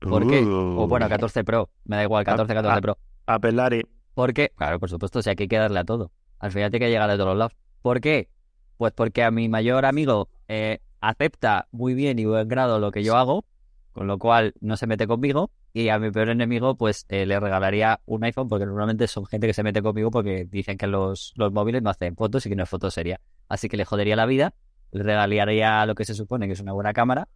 [0.00, 0.42] ¿Por qué?
[0.42, 1.68] O bueno, 14 Pro.
[1.84, 2.80] Me da igual, 14, 14 ah.
[2.80, 2.98] Pro.
[3.26, 3.82] Apelari.
[4.14, 6.10] Porque, claro, por supuesto, o sea, que hay que darle a todo.
[6.38, 7.52] Al final tiene que llegar de todos lados.
[7.82, 8.28] ¿Por qué?
[8.76, 13.02] Pues porque a mi mayor amigo eh, acepta muy bien y buen grado lo que
[13.02, 13.44] yo hago,
[13.92, 15.50] con lo cual no se mete conmigo.
[15.72, 19.46] Y a mi peor enemigo, pues eh, le regalaría un iPhone, porque normalmente son gente
[19.46, 22.56] que se mete conmigo porque dicen que los, los móviles no hacen fotos y que
[22.56, 23.20] no es foto seria.
[23.48, 24.54] Así que le jodería la vida,
[24.92, 27.28] le regalaría lo que se supone que es una buena cámara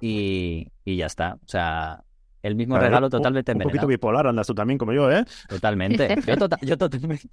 [0.00, 1.34] y, y ya está.
[1.44, 2.04] O sea,
[2.42, 5.24] el mismo regalo un- totalmente Un poquito bipolar andas tú también, como yo, ¿eh?
[5.48, 6.16] Totalmente.
[6.26, 7.28] Yo, tota- yo totalmente.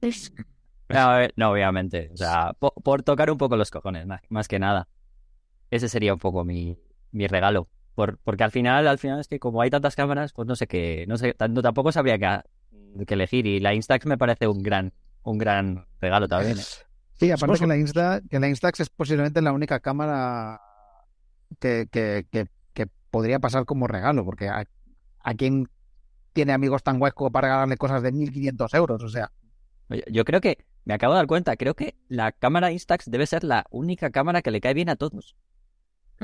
[0.88, 2.10] No, ver, no, obviamente.
[2.12, 4.86] O sea, po- por, tocar un poco los cojones, más, más que nada.
[5.70, 6.78] Ese sería un poco mi,
[7.14, 7.68] mi regalo.
[7.94, 10.66] Por, porque al final, al final es que como hay tantas cámaras, pues no sé
[10.66, 13.46] qué, no sé, tanto tampoco sabría qué, qué elegir.
[13.46, 14.92] Y la Instax me parece un gran,
[15.22, 16.58] un gran regalo también.
[16.58, 16.62] ¿eh?
[17.14, 20.60] Sí, aparte que la Insta, que la Instax es posiblemente la única cámara
[21.60, 24.64] que, que, que, que podría pasar como regalo, porque a,
[25.20, 25.68] a quien
[26.32, 29.30] tiene amigos tan guays como para regalarle cosas de 1.500 euros, o sea,
[30.10, 33.44] Yo creo que, me acabo de dar cuenta, creo que la cámara Instax debe ser
[33.44, 35.36] la única cámara que le cae bien a todos.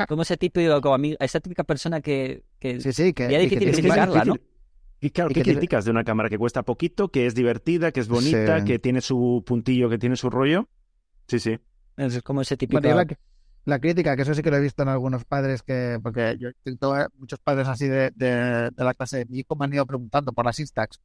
[0.08, 3.48] Como ese típico, como amigo, esa típica persona que, que sí, sí, que, Sería y
[3.48, 4.34] que difícil tiene- criticarla, ¿no?
[5.02, 7.90] Y claro, Y ¿qué que criticas de una cámara que cuesta poquito, que es divertida,
[7.90, 8.64] que es bonita, Sí.
[8.66, 10.68] que tiene su puntillo, que tiene su rollo?
[11.26, 11.58] Sí, sí.
[11.96, 12.80] es como ese típico...
[12.82, 13.18] Bueno, yo la,
[13.64, 16.50] la crítica, que eso sí que lo he visto en algunos padres, que porque yo
[16.62, 19.72] tengo eh, muchos padres así de, de, de la clase de mi hijo me han
[19.72, 21.00] ido preguntando por las Instax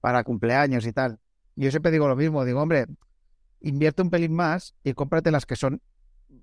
[0.00, 1.18] para cumpleaños y tal.
[1.54, 2.86] Yo siempre digo lo mismo, digo, hombre,
[3.60, 5.82] invierte un pelín más y cómprate las que son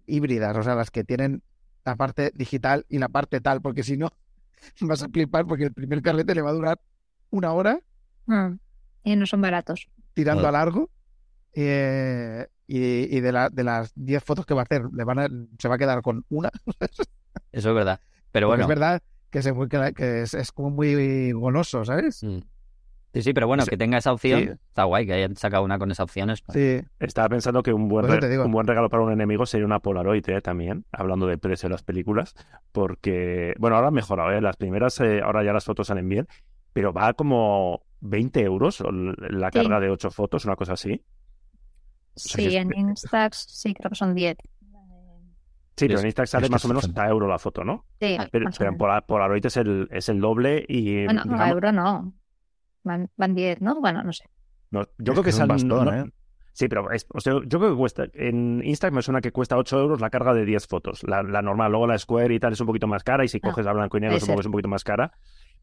[0.06, 1.42] híbridas, o sea, las que tienen
[1.86, 4.12] la parte digital y la parte tal, porque si no
[4.82, 6.80] vas a flipar porque el primer carrete le va a durar
[7.30, 7.80] una hora
[8.28, 8.60] Mm.
[9.04, 9.90] Y no son baratos.
[10.14, 10.90] tirando a largo
[11.54, 15.20] eh, y, y de, la, de las 10 fotos que va a hacer le van
[15.20, 15.28] a,
[15.60, 16.50] se va a quedar con una.
[17.52, 18.00] Eso es verdad.
[18.32, 19.54] Pero Porque bueno, es verdad que, se,
[19.96, 22.24] que es, es como muy goloso, ¿sabes?
[22.24, 22.40] Mm.
[23.14, 24.50] Sí, sí, pero bueno, que tenga esa opción, sí.
[24.68, 26.30] está guay, que hayan sacado una con esa opción.
[26.30, 28.46] es- Sí, Estaba pensando que un buen, digo.
[28.46, 30.42] un buen regalo para un enemigo sería una Polaroid, ¿eh?
[30.42, 32.36] También, hablando del precio de las películas,
[32.72, 34.42] porque, bueno, ahora ha mejorado, ¿eh?
[34.42, 36.28] Las primeras, eh, ahora ya las fotos salen bien,
[36.74, 39.60] pero va como 20 euros la Sí.
[39.60, 41.04] carga de 8 fotos, una cosa así.
[42.16, 44.38] sea, Sí, es- en Instax sí creo que son 10.
[45.78, 47.86] Sí, pero Es- en Instagram sale más o menos a euro la foto, ¿no?
[48.00, 51.32] Sí, Pero, más o pero en Polaroid es el, es el doble y, Bueno, no,
[51.32, 52.14] a digamos, euro no.
[52.84, 53.80] Van, van 10, ¿no?
[53.80, 54.26] Bueno, no sé.
[54.72, 56.12] no, yo Es creo que es un bastón, no- ¿eh?
[56.54, 58.06] Sí, pero es- o sea, yo creo que cuesta.
[58.14, 61.02] En Instagram me suena que cuesta 8 euros la carga de 10 fotos.
[61.04, 63.24] La, la normal, luego la Square y tal es un poquito más cara.
[63.24, 65.14] Y si Ah, coges a blanco y negro, supongo que es un poquito más cara.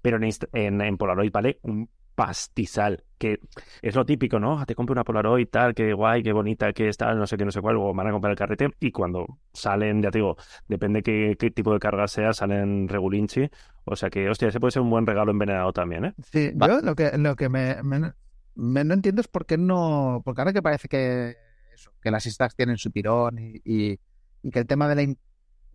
[0.02, 3.04] Pero en, Insta- en, en Polaroid vale un pastizal.
[3.16, 3.40] Que
[3.82, 4.58] es lo típico, ¿no?
[4.60, 7.44] Ah, Te compro una Polaroid, tal, qué guay, qué bonita, que está, no sé qué,
[7.44, 7.74] no sé cuál.
[7.76, 8.70] Luego van a comprar el carrete.
[8.80, 10.36] Y cuando salen, ya te digo,
[10.68, 13.48] depende qué, qué tipo de carga sea, salen regulinchi.
[13.84, 16.14] O sea que, hostia, ese puede ser un buen regalo envenenado también, ¿eh?
[16.32, 16.50] sí.
[16.52, 16.66] Va.
[16.68, 18.12] Yo lo que, lo que me, me-
[18.54, 20.20] me no entiendo es por qué no.
[20.24, 21.36] Porque ahora que parece que,
[21.72, 23.98] eso, que las Instax tienen su tirón y, y,
[24.42, 25.02] y que el tema de la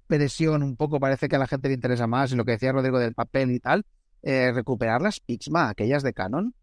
[0.07, 2.71] impresión un poco parece que a la gente le interesa más y lo que decía
[2.71, 3.85] Rodrigo del papel y tal,
[4.23, 6.53] eh, recuperar las Pixma, aquellas de Canon.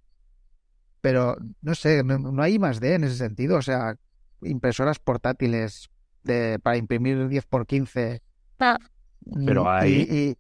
[1.01, 3.57] Pero no sé, no, no hay más de en ese sentido.
[3.57, 3.97] O sea,
[4.43, 5.89] impresoras portátiles
[6.25, 8.23] de, para imprimir 10 por 15
[8.59, 8.79] Ah,
[9.47, 10.37] Pero Mm, hay- y- y-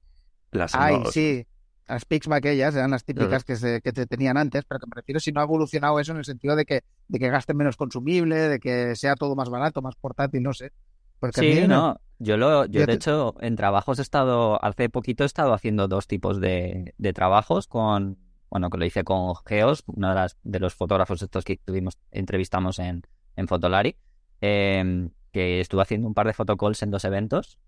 [0.53, 1.47] Las Ay, no- sí.
[1.89, 4.93] Las Pixma aquellas eran las típicas que, se, que te tenían antes, pero que me
[4.95, 7.77] refiero si no ha evolucionado eso en el sentido de que, de que gasten menos
[7.77, 10.71] consumible, de que sea todo más barato, más portátil, no sé.
[11.19, 12.01] Porque a Sí, mí no.
[12.23, 15.89] Yo lo, yo de te- hecho en trabajos he estado, hace poquito he estado haciendo
[15.89, 18.19] dos tipos de, de trabajos con,
[18.51, 21.97] bueno, que lo hice con Geos, uno de las de los fotógrafos estos que tuvimos,
[22.11, 23.03] entrevistamos en,
[23.37, 23.97] en Fotolari,
[24.43, 27.59] eh, que estuve haciendo un par de photocalls en dos eventos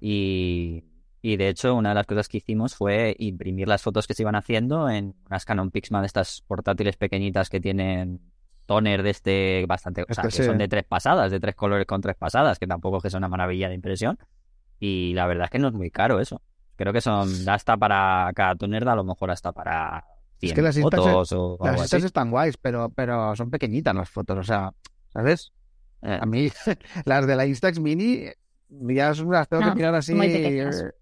[0.00, 0.84] y,
[1.22, 4.22] y de hecho una de las cosas que hicimos fue imprimir las fotos que se
[4.22, 8.20] iban haciendo en unas Canon Pixma de estas portátiles pequeñitas que tienen
[8.66, 10.48] toner de este bastante, o sea, Este que sí.
[10.48, 13.18] son de tres pasadas, de tres colores con tres pasadas, que tampoco es que sea
[13.18, 14.18] una maravilla de impresión.
[14.80, 16.42] Y la verdad es que no es muy caro eso.
[16.76, 20.04] Creo que son, da hasta para cada toner, da a lo mejor hasta para
[20.40, 22.06] 100 Es que las fotos o las estas así.
[22.06, 24.72] están guays, pero, pero son pequeñitas las fotos, o sea,
[25.12, 25.52] ¿sabes?
[26.02, 26.48] Eh, A mí,
[27.04, 28.26] las de la Instax Mini,
[28.82, 30.92] ya las tengo No, que mirar así, eh,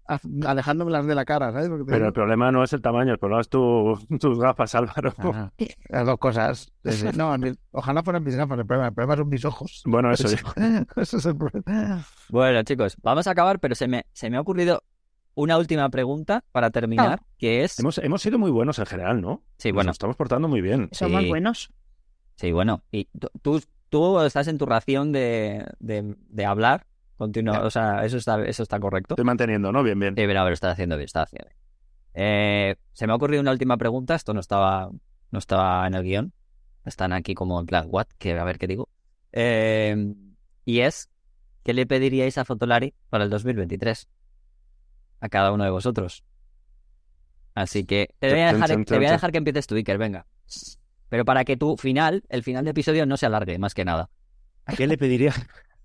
[0.45, 1.69] alejándome las de la cara, ¿sabes?
[1.69, 4.75] Porque te Pero el problema no es el tamaño, el problema es tu- tus gafas,
[4.75, 5.13] Álvaro.
[5.17, 5.51] Ah,
[5.89, 6.71] las dos cosas.
[7.15, 7.35] No,
[7.71, 9.81] ojalá fueran mis gafas, el problema, el problema son mis ojos.
[9.85, 10.27] Bueno, eso.
[10.27, 12.05] Ese es el problema.
[12.29, 14.83] Bueno, chicos, vamos a acabar, pero se me, se me ha ocurrido
[15.35, 17.79] una última pregunta para terminar, que es...
[17.79, 19.43] Hemos, hemos sido muy buenos en general, ¿no?
[19.57, 20.89] Sí, Nos bueno, estamos portando muy bien.
[20.91, 21.27] somos Sí.
[21.29, 21.71] buenos.
[22.35, 22.83] sí, bueno.
[22.91, 26.85] Y tú, tú, tú estás en tu ración de, de, de hablar
[27.17, 27.65] continua, Ya.
[27.65, 29.13] o sea, eso está, eso está correcto.
[29.13, 29.83] Estoy manteniendo, ¿no?
[29.83, 30.15] Bien, bien.
[30.15, 31.57] Sí, pero a ver, estás haciendo bien, estás haciendo bien.
[32.15, 34.89] Eh, se me ha ocurrido una última pregunta, esto no estaba,
[35.31, 36.33] no estaba en el guion.
[36.85, 38.07] Están aquí como en plan, ¿what?
[38.17, 38.89] Que a ver qué digo.
[39.31, 40.13] Eh,
[40.65, 41.09] y es,
[41.63, 44.07] ¿qué le pediríais a Fotolari para el 2023?
[45.21, 46.23] A cada uno de vosotros.
[47.55, 50.25] Así que te voy a dejar, te voy a dejar que empieces tú, Iker, venga.
[51.09, 54.09] Pero para que tu final, el final de episodio no se alargue, más que nada.
[54.75, 55.33] ¿Qué le pediría?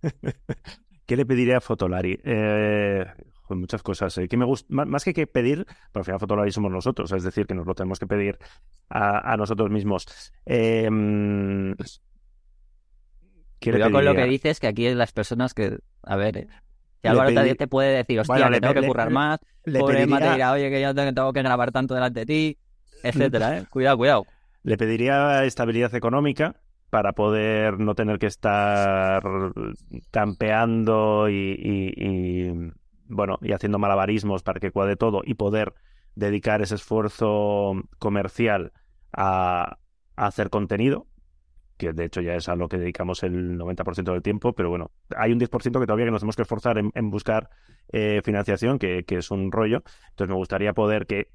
[1.09, 2.21] ¿Qué le pediría a Fotolari?
[2.23, 3.03] Eh,
[3.49, 4.17] muchas cosas.
[4.19, 4.29] eh.
[4.29, 7.55] ¿Qué me Más que que pedir, pero al final Fotolari somos nosotros, es decir, que
[7.55, 8.37] nos lo tenemos que pedir
[8.91, 10.05] a, a nosotros mismos.
[10.45, 11.73] Eh, mm,
[13.59, 16.47] ¿qué le Cuidado con lo que dices, que aquí las personas que, a ver, eh,
[17.01, 19.11] que Le Álvaro pedí- te, puede decir, hostia, Bueno, que le tengo que le- currar
[19.11, 22.21] más, Le pobre te pediría, dirá, oye, que yo te- tengo que grabar tanto delante
[22.21, 22.59] de ti,
[23.03, 23.65] etcétera, ¿eh?
[23.71, 24.27] Cuidado, cuidado.
[24.63, 26.61] le pediría estabilidad económica
[26.91, 29.23] para poder no tener que estar
[30.11, 32.73] campeando y,
[33.07, 35.75] bueno, y haciendo malabarismos para que cuadre todo y poder
[36.15, 38.73] dedicar ese esfuerzo comercial
[39.13, 39.79] a,
[40.17, 41.07] a hacer contenido,
[41.77, 44.91] que de hecho ya es a lo que dedicamos el 90% del tiempo, pero bueno,
[45.17, 47.51] hay un 10% que todavía que nos tenemos que esforzar en, en buscar
[47.93, 49.83] eh, financiación, que, que es un rollo.
[50.11, 51.31] Entonces me gustaría poder que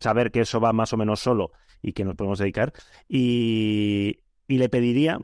[0.00, 2.72] saber que eso va más o menos solo y que nos podemos dedicar.
[3.08, 5.18] Y, y le pediría,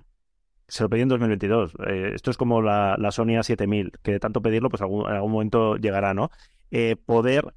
[0.68, 4.20] se lo pedí en 2022, eh, esto es como la, la Sony A7000, que de
[4.20, 6.30] tanto pedirlo, pues algún- en algún momento llegará, ¿no?
[6.70, 7.54] Eh, poder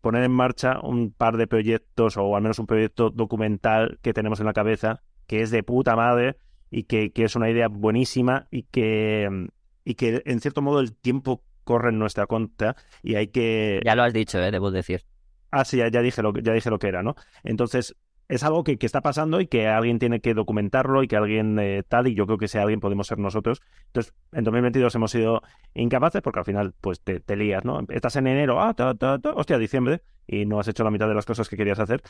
[0.00, 4.40] poner en marcha un par de proyectos o al menos un proyecto documental que tenemos
[4.40, 6.36] en la cabeza, que es de puta madre
[6.70, 9.48] y que, que es una idea buenísima y que,
[9.84, 13.80] y que en cierto modo el tiempo corre en nuestra contra y hay que...
[13.84, 14.50] Ya lo has dicho, ¿eh?
[14.50, 15.02] Debo decir.
[15.50, 17.14] Ah, sí, ya, ya dije lo, que- ya dije lo que era, ¿no?
[17.42, 17.96] Entonces,
[18.28, 21.58] es algo que, que está pasando y que alguien tiene que documentarlo y que alguien
[21.58, 23.62] eh, tal, y yo creo que ese alguien podemos ser nosotros.
[23.86, 25.42] Entonces, en 2022 hemos sido
[25.74, 27.80] incapaces porque al final, pues te, te lías, ¿no?
[27.88, 31.08] Estás en enero, ah, ta, ta, ta, hostia, diciembre, y no has hecho la mitad
[31.08, 32.02] de las cosas que querías hacer.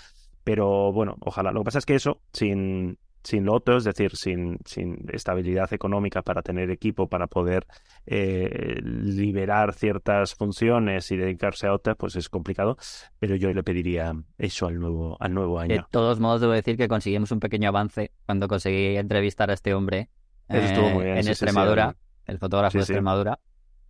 [0.44, 1.52] Pero bueno, ojalá.
[1.52, 6.22] Lo que pasa es que eso, sin, sin otro, es decir, sin, sin estabilidad económica
[6.22, 7.66] para tener equipo, para poder
[8.06, 12.76] eh, liberar ciertas funciones y dedicarse a otras, pues es complicado.
[13.18, 15.88] Pero yo le pediría eso al nuevo, al nuevo De año.
[15.90, 20.08] todos modos, debo decir que conseguimos un pequeño avance cuando conseguí entrevistar a este hombre
[20.48, 21.96] eh, bien, en sí, sí, sí, Extremadura,
[22.26, 22.82] el fotógrafo de.
[22.82, 23.40] Extremadura.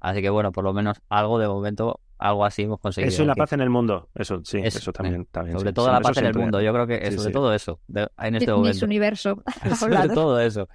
[0.01, 3.09] Así que bueno, por lo menos algo de momento, algo así hemos conseguido.
[3.09, 4.09] Eso y la paz en el mundo.
[4.15, 5.59] Eso, sí, Eso, eso, también, también.
[5.59, 5.75] Sobre sí.
[5.75, 7.33] todo la paz en el mundo, yo creo que Sí, sobre sí.
[7.33, 8.85] todo eso, de- en este Miss momento.
[8.87, 9.43] Universo.
[9.79, 10.69] Sobre todo eso.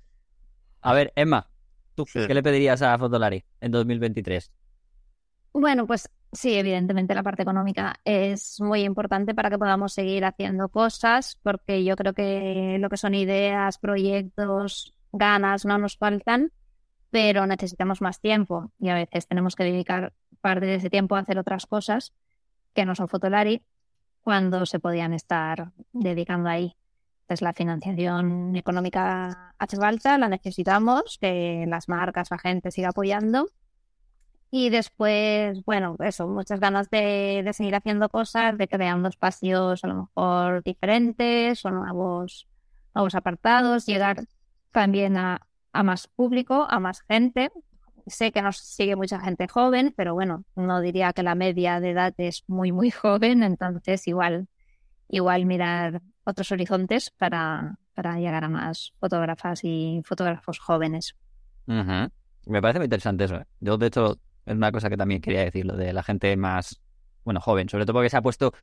[0.82, 1.50] A ver, Emma,
[1.96, 2.26] ¿tú Sí.
[2.28, 4.52] qué le pedirías a Fotolari en 2023?
[5.54, 10.70] Bueno, pues sí, evidentemente la parte económica es muy importante para que podamos seguir haciendo
[10.70, 16.52] cosas, porque yo creo que lo que son ideas, proyectos, ganas no nos faltan,
[17.10, 21.20] pero necesitamos más tiempo y a veces tenemos que dedicar parte de ese tiempo a
[21.20, 22.14] hacer otras cosas
[22.74, 23.64] que no son Fotolari
[24.22, 26.76] cuando se podían estar dedicando ahí.
[27.22, 33.48] Entonces la financiación económica hace falta, la necesitamos, que las marcas, la gente siga apoyando.
[34.54, 39.88] Y después, bueno, eso, muchas ganas de, de seguir haciendo cosas, de creando espacios a
[39.88, 42.50] lo mejor diferentes o nuevos,
[42.94, 44.26] nuevos apartados, llegar
[44.72, 47.50] también a, a más público, a más gente.
[48.08, 51.92] Sé que nos sigue mucha gente joven, pero bueno, no diría que la media de
[51.92, 54.48] edad es muy, muy joven, entonces igual,
[55.08, 61.16] igual mirar otros horizontes para, para llegar a más fotógrafas y fotógrafos jóvenes.
[61.68, 63.36] Me parece muy interesante eso.
[63.36, 63.46] ¿eh?
[63.60, 66.82] Yo, de hecho, es una cosa que también quería decir, lo de la gente más,
[67.24, 68.54] bueno, joven, sobre todo porque se ha puesto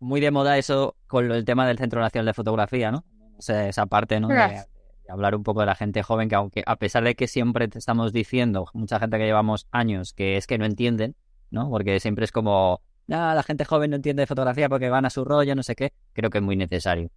[0.00, 3.04] muy de moda eso con el tema del Centro Nacional de Fotografía, ¿no?
[3.38, 4.28] O sea, esa parte, ¿no?
[4.28, 4.64] De
[5.08, 7.78] hablar un poco de la gente joven, que aunque a pesar de que siempre te
[7.78, 11.14] estamos diciendo, mucha gente que llevamos años, que es que no entienden,
[11.50, 11.68] ¿no?
[11.70, 12.80] Porque siempre es como,
[13.10, 15.74] "Ah, la gente joven no entiende de fotografía porque van a su rollo, no sé
[15.74, 17.10] qué, creo que es muy necesario.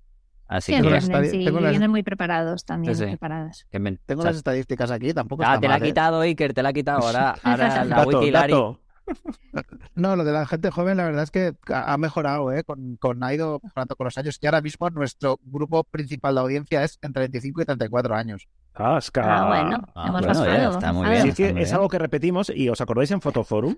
[0.50, 3.08] Así Sí, que, las entienden, estadi- sí, tengo las- vienen muy preparados también, Sí, sí.
[3.10, 3.66] preparadas.
[3.70, 5.82] que men- Tengo o sea, las estadísticas aquí, tampoco ah, está te la ha ¿eh?
[5.82, 8.80] quitado Iker, te la ha quitado ahora, ahora la dato.
[9.96, 12.64] No, lo de la gente joven, la verdad es que ha mejorado, ¿eh?
[12.64, 14.38] Con, con, ha ido mejorando con los años.
[14.42, 18.48] Y ahora mismo nuestro grupo principal de audiencia es entre 25 y 34 años.
[18.74, 19.22] Asca.
[19.26, 21.22] Ah, bueno, Ah, hemos bueno, está muy bien.
[21.24, 21.76] Sí, es que está muy es bien.
[21.76, 23.76] algo que repetimos y os acordáis en Fotoforum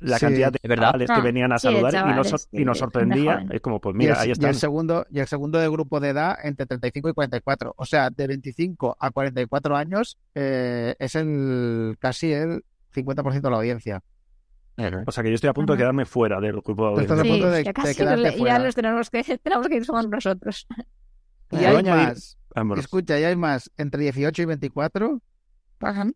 [0.00, 0.26] la Sí.
[0.26, 0.86] cantidad de Es verdad.
[0.86, 3.46] chavales que Ah, venían a sí, saludar y nos, sor- y sorprendía.
[3.50, 4.48] Es como, pues Y mira, el, ahí y están.
[4.50, 7.74] el segundo, y el segundo de grupo de edad entre 35 y 44.
[7.76, 12.64] O sea, de 25 a 44 años eh, es el casi el
[12.94, 14.02] 50% de la audiencia.
[15.06, 15.82] O sea que yo estoy a punto de Ajá.
[15.84, 18.58] quedarme fuera del grupo de Estás a punto de- ya de casi quedarte le- fuera.
[18.58, 20.66] ya los tenemos que, tenemos que ir somos nosotros.
[21.50, 22.84] Y hay añadir- más, Vámonos.
[22.84, 25.20] escucha, y hay más entre 18 y 24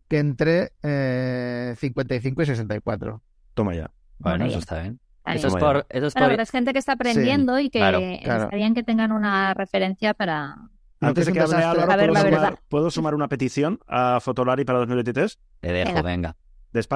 [0.07, 3.21] que entre eh, 55 y 64.
[3.53, 3.91] Toma ya.
[4.19, 4.59] Bueno, Bueno, eso ya.
[4.59, 4.99] está bien.
[5.25, 7.69] Está Eso es por, eso es Bueno, por- pero es gente que está aprendiendo y
[7.71, 8.43] que claro, claro.
[8.43, 10.55] estarían que tengan una referencia para,
[11.01, 12.59] Antes de que hable Álvaro, ¿puedo, la sumar, verdad.
[12.69, 15.39] ¿puedo sumar una petición a Fotolari para 2023?
[15.61, 16.01] Te dejo, Venga.
[16.03, 16.35] venga.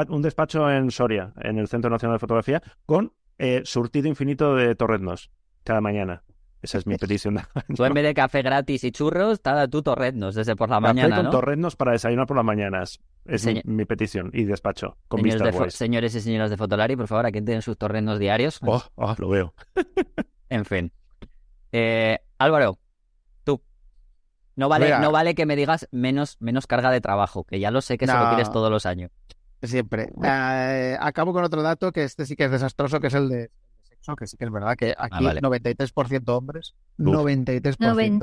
[0.09, 4.75] Un despacho en Soria, en el Centro Nacional de Fotografía, con eh, surtido infinito de
[4.75, 5.31] torreznos
[5.63, 6.23] cada mañana.
[6.61, 7.39] Esa es mi petición.
[7.75, 10.93] Tú en vez de café gratis y churros, te tú torreznos desde por la Café
[10.93, 11.69] mañana, con ¿no?
[11.71, 12.99] para desayunar por las mañanas.
[13.25, 14.31] Es mi, petición.
[14.33, 17.77] Y despacho, con Señores, de señores y señoras de Fotolari, por favor, aquí tienen sus
[17.77, 18.59] torrenos diarios.
[18.65, 19.53] Oh, oh, lo veo.
[20.51, 20.91] En fin.
[21.71, 22.79] Eh, Álvaro,
[23.43, 23.61] tú.
[24.55, 24.99] No vale, Mira.
[24.99, 28.07] no vale que me digas menos, menos carga de trabajo, que ya lo sé que
[28.07, 29.11] se lo quieres todos los años.
[29.61, 30.09] Siempre.
[30.23, 33.51] Eh, acabo con otro dato que este sí que es desastroso, que es el de
[33.83, 35.41] sexo, que sí que es verdad que aquí Ah, vale.
[35.41, 37.05] 93% hombres, Uf.
[37.07, 37.75] 93%.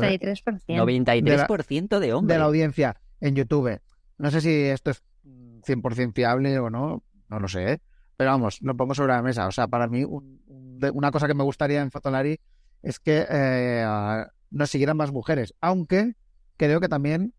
[0.07, 0.29] ¿eh?
[0.29, 0.63] 93%.
[0.67, 2.35] 93% de hombres.
[2.35, 3.81] de la audiencia en YouTube.
[4.19, 7.81] No sé si esto es mm, 100% fiable o no, no lo sé, ¿eh?
[8.17, 9.47] pero vamos, lo pongo sobre la mesa.
[9.47, 10.41] O sea, para mí, un-
[10.81, 12.41] de- una cosa que me gustaría en Fotolari
[12.83, 16.15] es que eh, ah, nos siguieran más mujeres, aunque
[16.57, 17.35] creo que también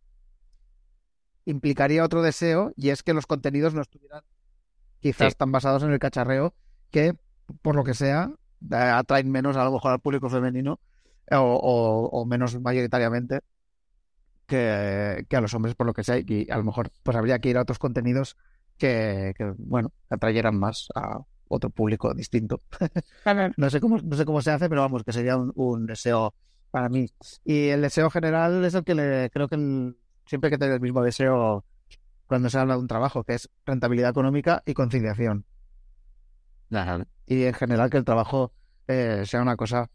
[1.48, 4.22] implicaría otro deseo y es que los contenidos no estuvieran
[5.00, 5.38] quizás Sí.
[5.38, 6.54] tan basados en el cacharreo
[6.92, 7.16] que,
[7.62, 8.32] por lo que sea,
[8.72, 10.80] eh, atraen menos a lo mejor al público femenino
[11.32, 13.42] o, o- o menos mayoritariamente
[14.46, 17.40] que, que a los hombres, por lo que sea, y a lo mejor pues habría
[17.40, 18.38] que ir a otros contenidos
[18.78, 21.20] que, que, bueno, atrayeran más a
[21.50, 22.62] otro público distinto.
[23.58, 26.34] No sé cómo, no sé cómo se hace, pero vamos, que sería un, un deseo
[26.72, 27.10] para mí.
[27.44, 30.76] Y el deseo general es el que le, creo que el- siempre hay que tener
[30.76, 31.66] el mismo deseo
[32.28, 35.46] cuando se habla de un trabajo, que es rentabilidad económica y conciliación.
[36.72, 37.06] Ajá.
[37.26, 38.52] Y en general que el trabajo
[38.88, 39.90] eh, sea una cosa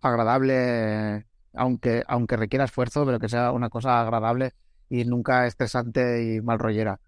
[0.00, 4.52] agradable, aunque, aunque requiera esfuerzo, pero que sea una cosa agradable
[4.88, 7.00] y nunca estresante y mal rollera.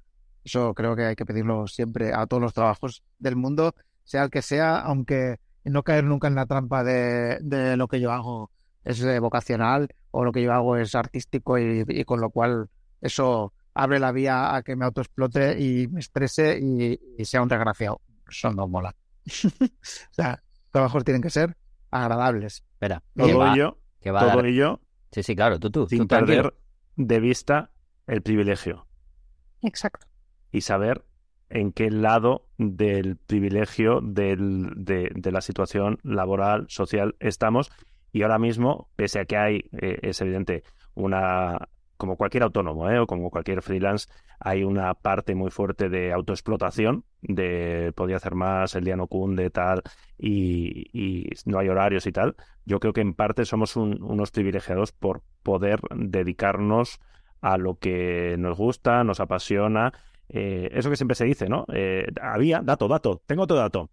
[0.44, 3.74] Eso creo que hay que pedirlo siempre a todos los trabajos del mundo,
[4.04, 8.00] sea el que sea, aunque no caer nunca en la trampa de, de lo que
[8.00, 8.50] yo hago
[8.84, 12.68] es eh, vocacional o lo que yo hago es artístico y, y con lo cual
[13.00, 17.48] eso abre la vía a que me autoexplote y me estrese y, y sea un
[17.48, 18.00] desgraciado.
[18.30, 18.94] Eso no mola.
[19.26, 19.66] o
[20.12, 21.56] sea, trabajos tienen que ser
[21.90, 22.64] agradables.
[22.74, 26.42] Espera, Todo va, ello, todo dar- ello Sí, sí, claro, tú, tú, sin tú tranquilo.
[26.44, 26.54] perder
[26.96, 27.70] de vista
[28.06, 28.86] el privilegio
[29.62, 30.06] Exacto.
[30.50, 31.04] y saber
[31.50, 37.70] en qué lado del privilegio del- de, de la situación laboral, social estamos.
[38.12, 42.98] Y ahora mismo, pese a que hay, eh, es evidente, una, como cualquier autónomo ¿eh?
[42.98, 44.08] o como cualquier freelance,
[44.40, 49.50] hay una parte muy fuerte de autoexplotación, de podía hacer más, el día no cunde,
[49.50, 49.82] tal,
[50.18, 52.36] y, y no hay horarios y tal.
[52.64, 57.00] Yo creo que en parte somos un- unos privilegiados por poder dedicarnos
[57.40, 59.92] a lo que nos gusta, nos apasiona.
[60.28, 61.66] Eh, eso que siempre se dice, ¿no?
[61.72, 63.90] Eh, había, dato, dato, tengo otro dato.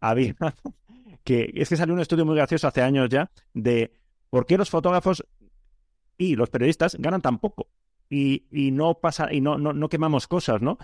[0.00, 0.34] Había
[1.24, 3.92] que es que salió un estudio muy gracioso hace años ya de
[4.30, 5.24] por qué los fotógrafos
[6.16, 7.68] y los periodistas ganan tan poco
[8.08, 10.78] y, y no pasa y no, no, no quemamos cosas, ¿no?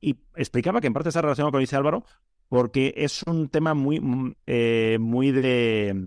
[0.00, 2.04] Y explicaba que en parte está relacionado con lo que dice Álvaro
[2.48, 6.06] porque es un tema muy, mm, eh, muy de,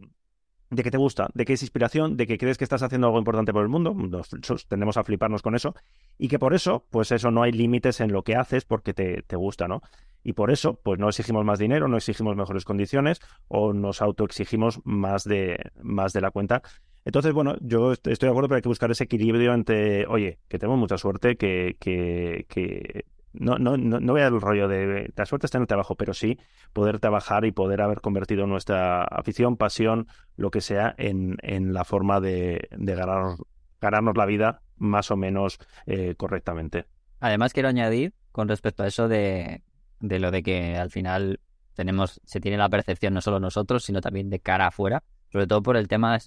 [0.72, 3.20] de que te gusta, de que es inspiración, de que crees que estás haciendo algo
[3.20, 4.30] importante por el mundo, nos,
[4.68, 5.76] tendemos a fliparnos con eso,
[6.18, 9.22] y que por eso, pues eso, no hay límites en lo que haces porque te,
[9.24, 9.82] te gusta, ¿no?
[10.24, 14.80] Y por eso, pues no exigimos más dinero, no exigimos mejores condiciones o nos autoexigimos
[14.86, 16.62] más de, más de la cuenta.
[17.06, 20.40] Entonces, bueno, yo est- estoy de acuerdo, pero hay que buscar ese equilibrio entre, oye,
[20.48, 23.06] que tenemos mucha suerte, que, que, que
[23.42, 26.38] no, no, no, voy al rollo de la suerte está en el trabajo, pero sí
[26.74, 31.84] poder trabajar y poder haber convertido nuestra afición, pasión, lo que sea, en, en la
[31.84, 33.38] forma de, de ganar,
[33.82, 36.86] ganarnos la vida más o menos eh, correctamente.
[37.20, 39.64] Además, quiero añadir con respecto a eso de,
[40.00, 41.40] de lo de que al final
[41.74, 45.64] tenemos, se tiene la percepción no solo nosotros, sino también de cara afuera, sobre todo
[45.64, 46.20] por el tema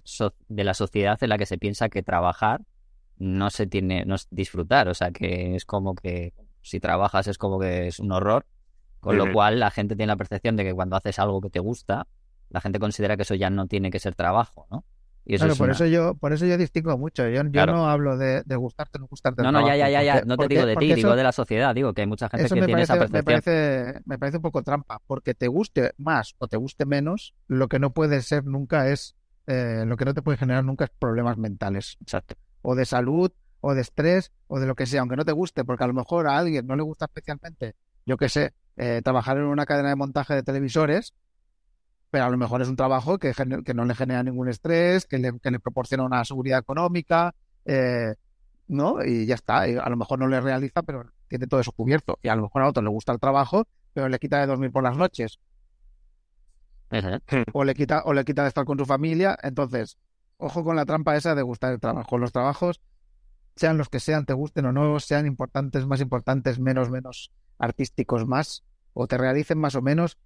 [0.49, 2.63] de la sociedad en la que se piensa que trabajar
[3.19, 6.33] no se tiene, no es disfrutar, o sea que es como que
[6.65, 8.47] si trabajas es como que es un horror,
[9.01, 11.61] con lo cual la gente tiene la percepción de que cuando haces algo que te
[11.61, 12.07] gusta,
[12.49, 14.85] la gente considera que eso ya no tiene que ser trabajo, ¿no?
[15.27, 17.27] Y eso Claro, es por una- eso yo, por eso yo distingo mucho.
[17.29, 19.43] Yo, no hablo de, de gustarte o no gustarte.
[19.43, 21.17] No, no, ya, ya, trabajo, ya, ya, porque- no te porque- digo de ti, digo
[21.17, 23.55] de la sociedad, digo que hay mucha gente que me tiene esa parece, me percepción.
[23.85, 27.69] parece, me parece un poco trampa, porque te guste más o te guste menos, lo
[27.69, 30.91] que no puede ser nunca es, eh, lo que no te puede generar nunca es
[30.99, 32.35] problemas mentales, Exacto.
[32.61, 33.33] o de salud,
[33.67, 35.95] o de estrés, o de lo que sea, aunque no te guste, porque a lo
[35.95, 39.89] mejor a alguien no le gusta especialmente, yo qué sé, eh, trabajar en una cadena
[39.89, 41.15] de montaje de televisores,
[42.11, 43.33] pero a lo mejor es un trabajo que,
[43.65, 47.35] que no le genera ningún estrés, que le, que le proporciona una seguridad económica,
[47.65, 48.15] eh,
[48.69, 49.03] ¿no?
[49.03, 49.67] Y ya está.
[49.67, 52.19] Y a lo mejor no le realiza, pero tiene todo eso cubierto.
[52.23, 54.71] Y a lo mejor a otro le gusta el trabajo, pero le quita de dormir
[54.73, 55.41] por las noches,
[56.91, 57.19] ¿eh?
[57.55, 59.39] o le quita, o le quita de estar con su familia.
[59.43, 59.97] Entonces,
[60.37, 62.19] ojo con la trampa esa de gustar el trabajo.
[62.19, 62.81] Los trabajos,
[63.57, 68.27] sean los que sean, te gusten o no, sean importantes, más importantes, menos, menos artísticos,
[68.27, 70.19] más, o te realicen más o menos,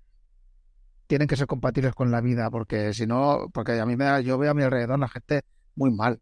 [1.07, 4.21] tienen que ser compatibles con la vida, porque si no, porque a mí me da,
[4.21, 5.43] yo veo a mi alrededor la gente
[5.75, 6.21] muy mal.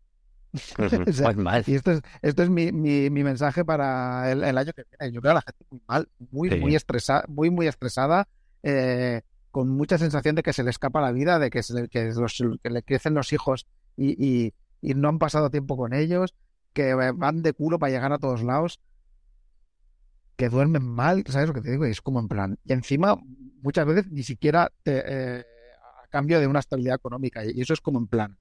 [0.79, 1.65] O sea, Pues mal.
[1.67, 5.13] y esto es, esto es mi, mi, mi mensaje para el, el año que viene.
[5.13, 6.57] Yo veo a la gente muy mal, muy, Sí.
[6.61, 8.29] muy estresada, muy, muy estresada,
[8.63, 11.89] eh, con mucha sensación de que se le escapa la vida, de que, se le,
[11.89, 15.93] que, los- que le crecen los hijos y, y, y no han pasado tiempo con
[15.93, 16.35] ellos,
[16.77, 18.79] que van de culo para llegar a todos lados,
[20.37, 21.87] que duermen mal, ¿sabes lo que te digo?
[21.87, 22.59] Y es como en plan.
[22.65, 23.17] Y encima,
[23.63, 25.03] muchas veces ni siquiera te,
[25.39, 25.45] eh,
[26.05, 27.43] a cambio de una estabilidad económica.
[27.47, 28.37] Y eso es como en plan.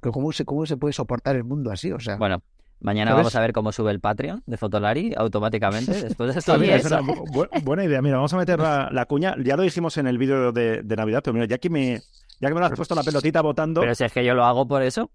[0.00, 1.92] ¿Cómo se, cómo se puede soportar el mundo así?
[1.92, 2.42] O sea, Bueno,
[2.80, 3.20] mañana ¿Sabes?
[3.22, 6.84] vamos a ver cómo sube el Patreon de Fotolari automáticamente después de días.
[6.84, 8.02] es una bu- bu- buena idea.
[8.02, 9.36] Mira, vamos a meter la, la cuña.
[9.44, 12.02] Ya lo dijimos en el vídeo de, de Navidad, pero mira, ya que me,
[12.40, 14.44] ya que me lo has puesto la pelotita votando, Pero si es que yo lo
[14.44, 15.12] hago por eso.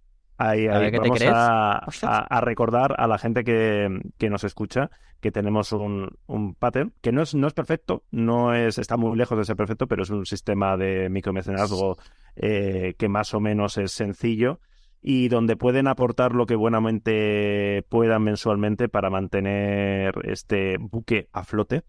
[0.50, 3.88] Ahí, a ahí ver, ¿qué te vamos a, a- a recordar a la gente que,
[4.18, 4.90] que nos escucha
[5.20, 9.16] que tenemos un, un pattern que no es, no es perfecto, no es, está muy
[9.18, 11.98] lejos de ser perfecto, pero es un sistema de micromecenazgo
[12.36, 14.60] eh, que más o menos es sencillo
[15.02, 21.84] y donde pueden aportar lo que buenamente puedan mensualmente para mantener este buque a flote.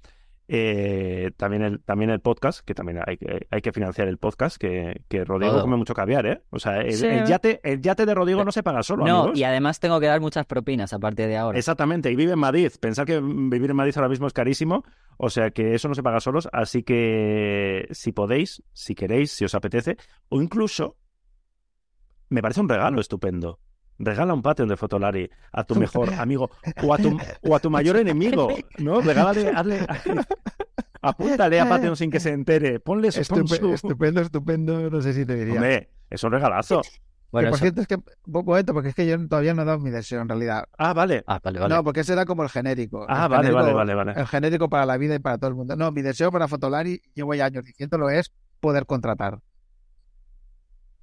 [0.48, 4.56] Eh, también, el, también el podcast, que también hay, que- hay que financiar el podcast,
[4.58, 6.42] que, que Rodrigo come mucho caviar, ¿eh?
[6.50, 7.06] O sea, el, Sí.
[7.06, 9.38] el yate, el yate de Rodrigo no se paga solo, No, amigos.
[9.38, 11.56] y además tengo que dar muchas propinas a partir de ahora.
[11.58, 12.70] Exactamente, y vive en Madrid.
[12.80, 14.84] Pensar que vivir en Madrid ahora mismo es carísimo,
[15.16, 19.44] o sea que eso no se paga solos, así que si podéis, si queréis, si
[19.44, 19.96] os apetece,
[20.28, 20.96] o incluso
[22.28, 23.58] me parece un regalo estupendo.
[23.98, 26.50] Regala un Patreon de Fotolari a tu mejor amigo
[26.82, 29.00] o a tu, o a tu mayor enemigo, ¿no?
[29.00, 29.86] Regálale, hazle,
[31.00, 35.00] apúntale a Patreon sin que se entere, ponle su, pon estupe- su- estupendo, estupendo, no
[35.02, 35.54] sé si te diría.
[35.54, 36.82] Hombre, es un regalazo.
[36.82, 36.88] Que,
[37.30, 39.64] Bueno, por eso- cierto, es que, un momento, porque es que yo todavía no he
[39.64, 40.64] dado mi deseo en realidad.
[40.78, 41.24] Ah, vale.
[41.26, 41.74] Ah, vale, vale.
[41.74, 43.06] No, porque ese era como el genérico.
[43.08, 44.12] Ah, El vale, genérico- vale, vale, vale.
[44.20, 45.74] El genérico para la vida y para todo el mundo.
[45.76, 49.38] No, mi deseo para Fotolari, llevo ya años diciéndolo, es poder contratar.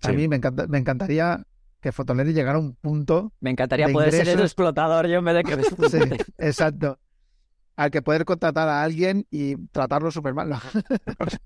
[0.03, 1.43] A mí me, encanta- me encantaría
[1.81, 5.25] que Fotolari llegara a un punto, Me encantaría de poder ser el explotador yo en
[5.25, 5.97] vez de que me sí,
[6.37, 6.99] exacto,
[7.77, 10.49] al que poder contratar a alguien y tratarlo súper mal.
[10.49, 10.59] No.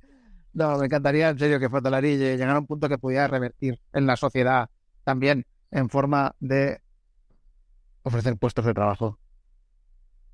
[0.56, 3.80] No, me encantaría en serio que Fotolari lle- llegara a un punto que pudiera revertir
[3.92, 4.70] en la sociedad
[5.04, 6.80] también en forma de
[8.04, 9.18] ofrecer puestos de trabajo.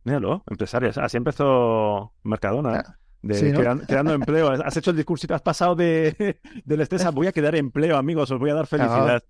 [0.04, 0.98] Míralo, empresarias.
[0.98, 2.80] Así empezó Mercadona.
[2.80, 2.84] ¿eh?
[3.22, 3.60] De Sí, ¿no?
[3.60, 4.50] crean- creando empleo.
[4.66, 8.30] Has hecho el discursito, has pasado de, del estrés a voy a quedar empleo, amigos,
[8.32, 9.24] os voy a dar felicidad.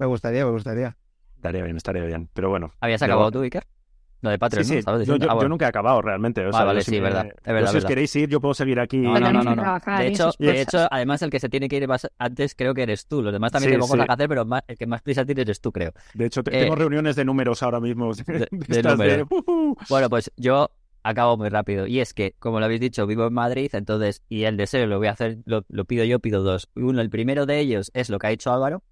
[0.00, 0.96] Me gustaría, me gustaría.
[1.36, 2.28] Estaría bien, estaría bien.
[2.34, 2.72] Pero bueno.
[2.80, 3.64] ¿Habías acabado tú, Iker?
[4.22, 4.74] Lo de Patreon, Sí, sí.
[4.74, 4.78] ¿no?
[4.80, 5.26] Estabas Yo, diciendo.
[5.26, 6.44] yo- Ah, yo nunca he acabado realmente.
[6.46, 8.78] o Ah, vale, sí, me- verdad, es verdad, si os queréis ir, yo puedo seguir
[8.80, 8.98] aquí.
[8.98, 9.62] No, no, no, no, no.
[9.62, 12.54] trabajar De y hecho, de hecho, además el que se tiene que ir más antes
[12.54, 13.22] creo que eres tú.
[13.22, 15.40] Los demás también Sí, tengo cosas que hacer, pero más- el que más prisa tiene
[15.42, 15.92] eres tú, creo.
[16.12, 18.12] De hecho, te- Eh, tengo reuniones de números ahora mismo.
[18.14, 19.28] De, de de estas de, números.
[19.30, 19.76] "Ujú".
[19.88, 20.70] Bueno, pues yo
[21.02, 21.86] acabo muy rápido.
[21.86, 24.98] Y es que, como lo habéis dicho, vivo en Madrid, entonces, y el deseo lo
[24.98, 26.68] voy a hacer, lo, lo pido yo, pido dos.
[26.76, 28.82] Uno, el primero de ellos es lo que ha hecho Álvaro,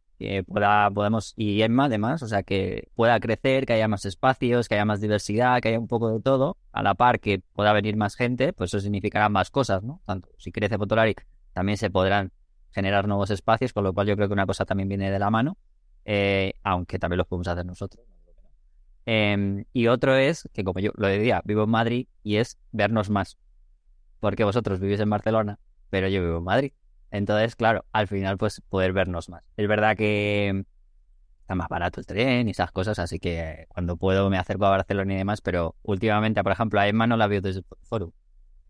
[0.47, 0.91] pueda,
[1.37, 5.01] y Emma además, o sea, que pueda crecer, que haya más espacios, que haya más
[5.01, 8.53] diversidad, que haya un poco de todo, a la par que pueda venir más gente,
[8.53, 10.01] pues eso significará más cosas, ¿no?
[10.05, 11.15] Tanto si crece Fotolari,
[11.53, 12.33] también se podrán
[12.73, 15.31] generar nuevos espacios, con lo cual yo creo que una cosa también viene de la
[15.31, 15.57] mano,
[16.05, 18.05] eh, aunque también los podemos hacer nosotros.
[19.11, 23.09] Em, y otro es que, como yo lo decía, vivo en Madrid y es vernos
[23.09, 23.39] más.
[24.21, 25.59] Porque vosotros vivís en Barcelona,
[25.89, 26.73] pero yo vivo en Madrid.
[27.11, 29.43] Entonces, claro, al final, pues poder vernos más.
[29.57, 30.65] Es verdad que
[31.41, 34.71] está más barato el tren y esas cosas, así que cuando puedo me acerco a
[34.71, 38.13] Barcelona y demás, pero últimamente, por ejemplo, a Emma no la veo desde el foro.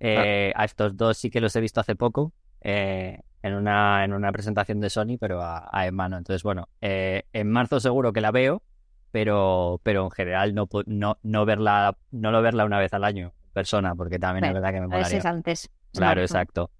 [0.00, 4.12] Eh, A estos dos sí que los he visto hace poco, eh, en una, en
[4.12, 6.18] una presentación de Sony, pero a, a Emma no.
[6.18, 8.62] Entonces, bueno, eh, en marzo seguro que la veo,
[9.10, 13.32] pero, pero en general no, no, no verla, no lo verla una vez al año
[13.52, 15.30] persona, porque también es verdad que me A veces molaría.
[15.30, 15.70] antes.
[15.92, 16.34] Claro, Marzo.
[16.34, 16.70] exacto.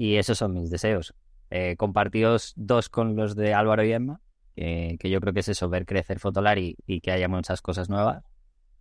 [0.00, 1.14] Y esos son mis deseos.
[1.50, 4.20] Eh, compartidos dos con los de Álvaro y Emma,
[4.56, 7.90] que, que yo creo que es eso, ver crecer Fotolari y que haya muchas cosas
[7.90, 8.24] nuevas,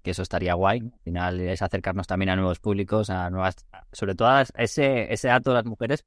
[0.01, 0.79] que eso estaría guay.
[0.93, 3.55] Al final es acercarnos también a nuevos públicos, a nuevas,
[3.91, 6.05] sobre todo a ese, ese dato de las mujeres.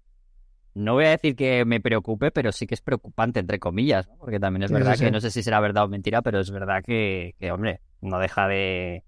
[0.75, 4.17] No voy a decir que me preocupe, pero sí que es preocupante, entre comillas, ¿no?
[4.17, 6.41] porque también es Sí, verdad sí, que no sé si será verdad o mentira, pero
[6.41, 9.05] es verdad que, que hombre, no deja de,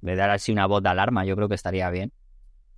[0.00, 2.12] de dar así una voz de alarma, yo creo que estaría bien.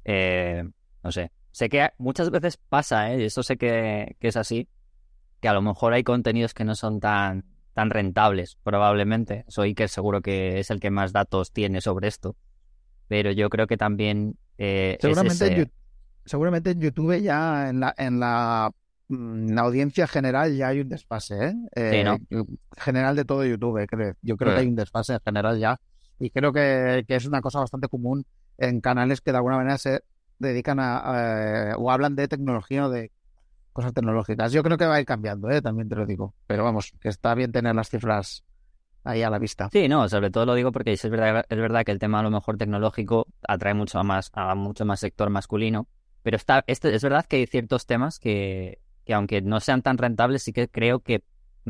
[0.05, 0.65] Eh,
[1.03, 1.31] no sé.
[1.57, 3.23] Sé que muchas veces pasa, ¿eh?
[3.23, 4.69] y eso sé que, que es así,
[5.41, 9.47] que a lo mejor hay contenidos que no son tan, tan rentables, probablemente.
[9.49, 12.37] Soy que seguro que es el que más datos tiene sobre esto.
[13.09, 15.71] Pero yo creo que también eh, Seguramente, en ese- Yu-
[16.27, 18.71] seguramente en YouTube ya en la, en la
[19.09, 21.55] mm, la audiencia general ya hay un desfase, ¿eh?
[21.91, 22.19] Sí, ¿no?
[22.29, 22.45] Eh,
[22.77, 24.13] General de todo YouTube, creo.
[24.21, 24.57] Yo creo Sí.
[24.57, 25.81] que hay un desfase en general ya.
[26.19, 28.27] Y creo que, que es una cosa bastante común
[28.59, 30.01] en canales que de alguna manera se
[30.39, 33.13] dedican a, o hablan de tecnología o de
[33.73, 34.53] cosas tecnológicas.
[34.53, 35.61] Yo creo que va a ir cambiando, ¿eh?
[35.61, 36.35] También te lo digo.
[36.47, 38.45] Pero vamos, está bien tener las cifras
[39.05, 39.69] ahí a la vista.
[39.71, 41.45] Sí, no, sobre todo lo digo porque es verdad,
[41.85, 45.89] que el tema a lo mejor tecnológico atrae mucho más a mucho más sector masculino,
[46.23, 49.97] pero está, este, es verdad que hay ciertos temas que, que aunque no sean tan
[49.97, 51.23] rentables, sí que creo que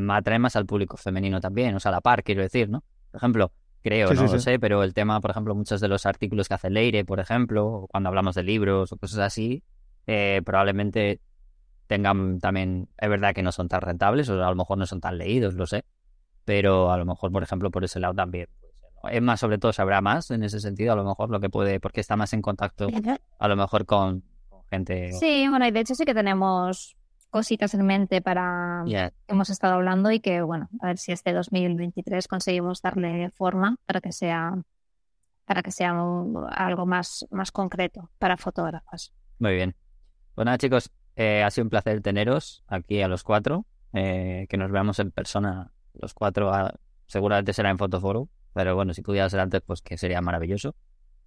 [0.09, 2.85] atraen más al público femenino también, o sea, a la par, quiero decir, ¿no?
[3.11, 3.53] Por ejemplo,
[3.89, 4.45] creo, Sí, no sí, lo sí.
[4.45, 7.66] sé, pero el tema, por ejemplo, muchos de los artículos que hace Leire, por ejemplo,
[7.66, 9.62] o cuando hablamos de libros o cosas así,
[10.07, 11.20] eh, probablemente
[11.87, 15.01] tengan también, es verdad que no son tan rentables, o a lo mejor no son
[15.01, 15.84] tan leídos, lo sé,
[16.45, 19.09] pero a lo mejor, por ejemplo, por ese lado también puede ser, ¿no?
[19.11, 21.78] Es más, sobre todo, sabrá más en ese sentido, a lo mejor lo que puede,
[21.78, 22.89] porque está más en contacto,
[23.39, 25.12] a lo mejor con, con gente.
[25.12, 26.95] Sí, bueno, y de hecho sí que tenemos
[27.37, 28.82] cositas en mente para
[29.26, 33.76] que hemos estado hablando y que, bueno, a ver si este 2023 conseguimos darle forma
[33.87, 34.55] para que sea
[35.45, 39.12] para que sea un- algo más, más concreto para fotógrafas.
[39.39, 39.76] Muy bien.
[40.34, 44.57] Pues nada, chicos, eh, ha sido un placer teneros aquí a los cuatro, eh, que
[44.57, 46.74] nos veamos en persona los cuatro, ah,
[47.07, 50.74] seguramente será en Fotoforo, pero bueno, si pudiera ser antes, pues que sería maravilloso.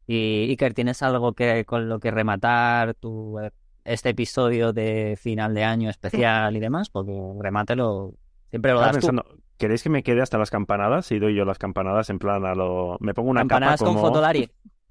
[0.06, 3.40] Y Iker, ¿tienes algo que con lo que rematar tu,
[3.86, 6.90] este episodio de final de año especial y demás?
[6.90, 8.14] Porque remátelo,
[8.50, 8.96] siempre lo das tú.
[9.08, 9.26] pensando,
[9.58, 11.12] ¿queréis que me quede hasta las campanadas?
[11.12, 12.98] Y doy yo las campanadas en plan a lo...
[13.00, 14.02] Me pongo una Campanadas capa con.
[14.02, 14.50] Fotolari.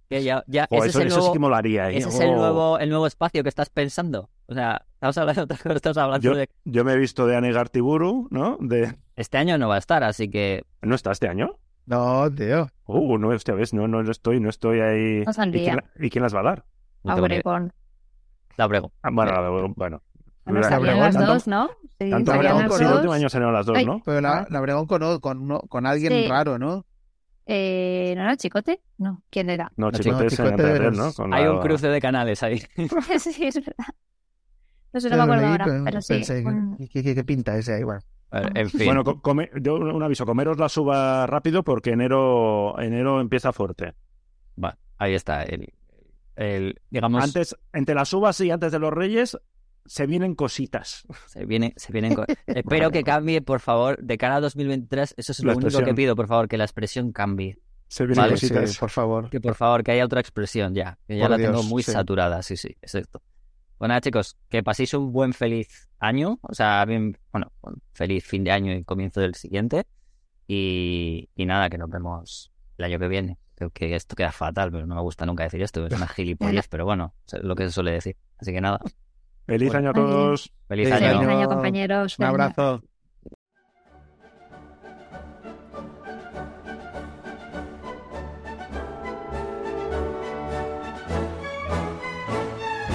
[0.09, 1.99] Que ya, ya, ese eso, es el eso nuevo, sí que molaría, ¿eh?
[1.99, 2.37] ese es el Oh.
[2.37, 4.31] nuevo, el nuevo espacio que estás pensando.
[4.47, 7.27] O sea, estamos hablando de otra cosa, estamos hablando Yo, de yo me he visto
[7.27, 8.57] de Anegar Tiburu, ¿no?
[8.61, 8.97] De...
[9.17, 11.59] Este año no va a estar, así que ¿No está este año?
[11.85, 12.69] No, tío.
[12.87, 15.23] Uh, no, hostia, ves, no, no lo estoy, no estoy ahí.
[15.27, 15.73] No ¿Y saldría.
[15.95, 16.65] quién, ¿Y quién las va a dar?
[17.05, 17.15] no.
[17.15, 17.73] Obregón.
[18.59, 18.91] La Obregón.
[19.03, 19.75] Ah, bueno, la de- bueno.
[19.75, 21.71] Bueno, La- salían Obregón, las tanto- dos, ¿no?
[21.99, 22.97] Sí, Tanto Obregón, las sí, el dos.
[22.97, 23.87] último año salieron las dos, Ay.
[23.87, 24.03] ¿no?
[24.05, 24.47] Pero la, Ah.
[24.51, 26.29] la Obregón con, con, con alguien Sí.
[26.29, 26.85] raro, ¿no?
[27.47, 28.81] Eh, ¿No era Chicote?
[28.99, 29.73] No, ¿quién era?
[29.77, 31.13] No, No, Chicote es en Chicote Emprender, es- ¿no?
[31.15, 32.61] Con Hay la- un cruce de canales ahí.
[33.21, 33.87] sí, es verdad.
[34.93, 36.15] No sé, no me acuerdo leí, ahora, pero pero sí.
[36.15, 37.83] pensé, un- ¿qué, qué- qué pinta ese ahí?
[37.85, 38.01] Bueno,
[38.31, 38.87] Bueno, en fin.
[38.87, 43.95] Bueno, co- come- yo un aviso, comeros la suba rápido porque enero, enero empieza fuerte.
[44.63, 45.43] Va, ahí está.
[45.43, 45.73] El,
[46.39, 49.37] el- digamos, Antes, entre las uvas y antes de los reyes,
[49.85, 51.07] se vienen cositas.
[51.27, 52.15] se viene, se vienen
[52.47, 55.15] Espero que cambie, por favor, de cara a 2023.
[55.17, 57.59] Eso es lo único que pido, por favor, que la expresión cambie.
[57.89, 58.77] Se vienen Vale, sí, cositas.
[58.79, 59.31] por favor.
[59.31, 60.99] Que por favor, que haya otra expresión ya.
[61.09, 61.93] Que ya Por la Dios, tengo muy sí.
[61.93, 63.23] saturada, sí, sí, exacto.
[63.79, 66.39] Bueno, nada, chicos, que paséis un buen feliz año.
[66.43, 67.51] O sea, bien, bueno,
[67.95, 69.87] feliz fin de año y comienzo del siguiente.
[70.47, 73.39] Y, y nada, que nos vemos el año que viene.
[73.59, 75.85] Creo que esto queda fatal, pero no me gusta nunca decir esto.
[75.85, 78.17] Es una gilipollez, pero bueno, es lo que se suele decir.
[78.39, 78.79] Así que nada,
[79.47, 79.79] Feliz Bueno.
[79.79, 80.53] año a todos.
[80.69, 81.19] feliz Feliz año.
[81.19, 81.39] Feliz año.
[81.41, 82.19] año, compañeros.
[82.21, 82.83] Un abrazo.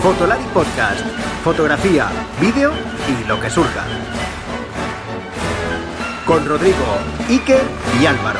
[0.01, 1.05] Fotolari Podcast.
[1.43, 2.07] Fotografía,
[2.39, 2.71] vídeo
[3.07, 3.83] y lo que surja.
[6.25, 6.97] Con Rodrigo,
[7.29, 7.61] Iker
[8.01, 8.39] y Álvaro.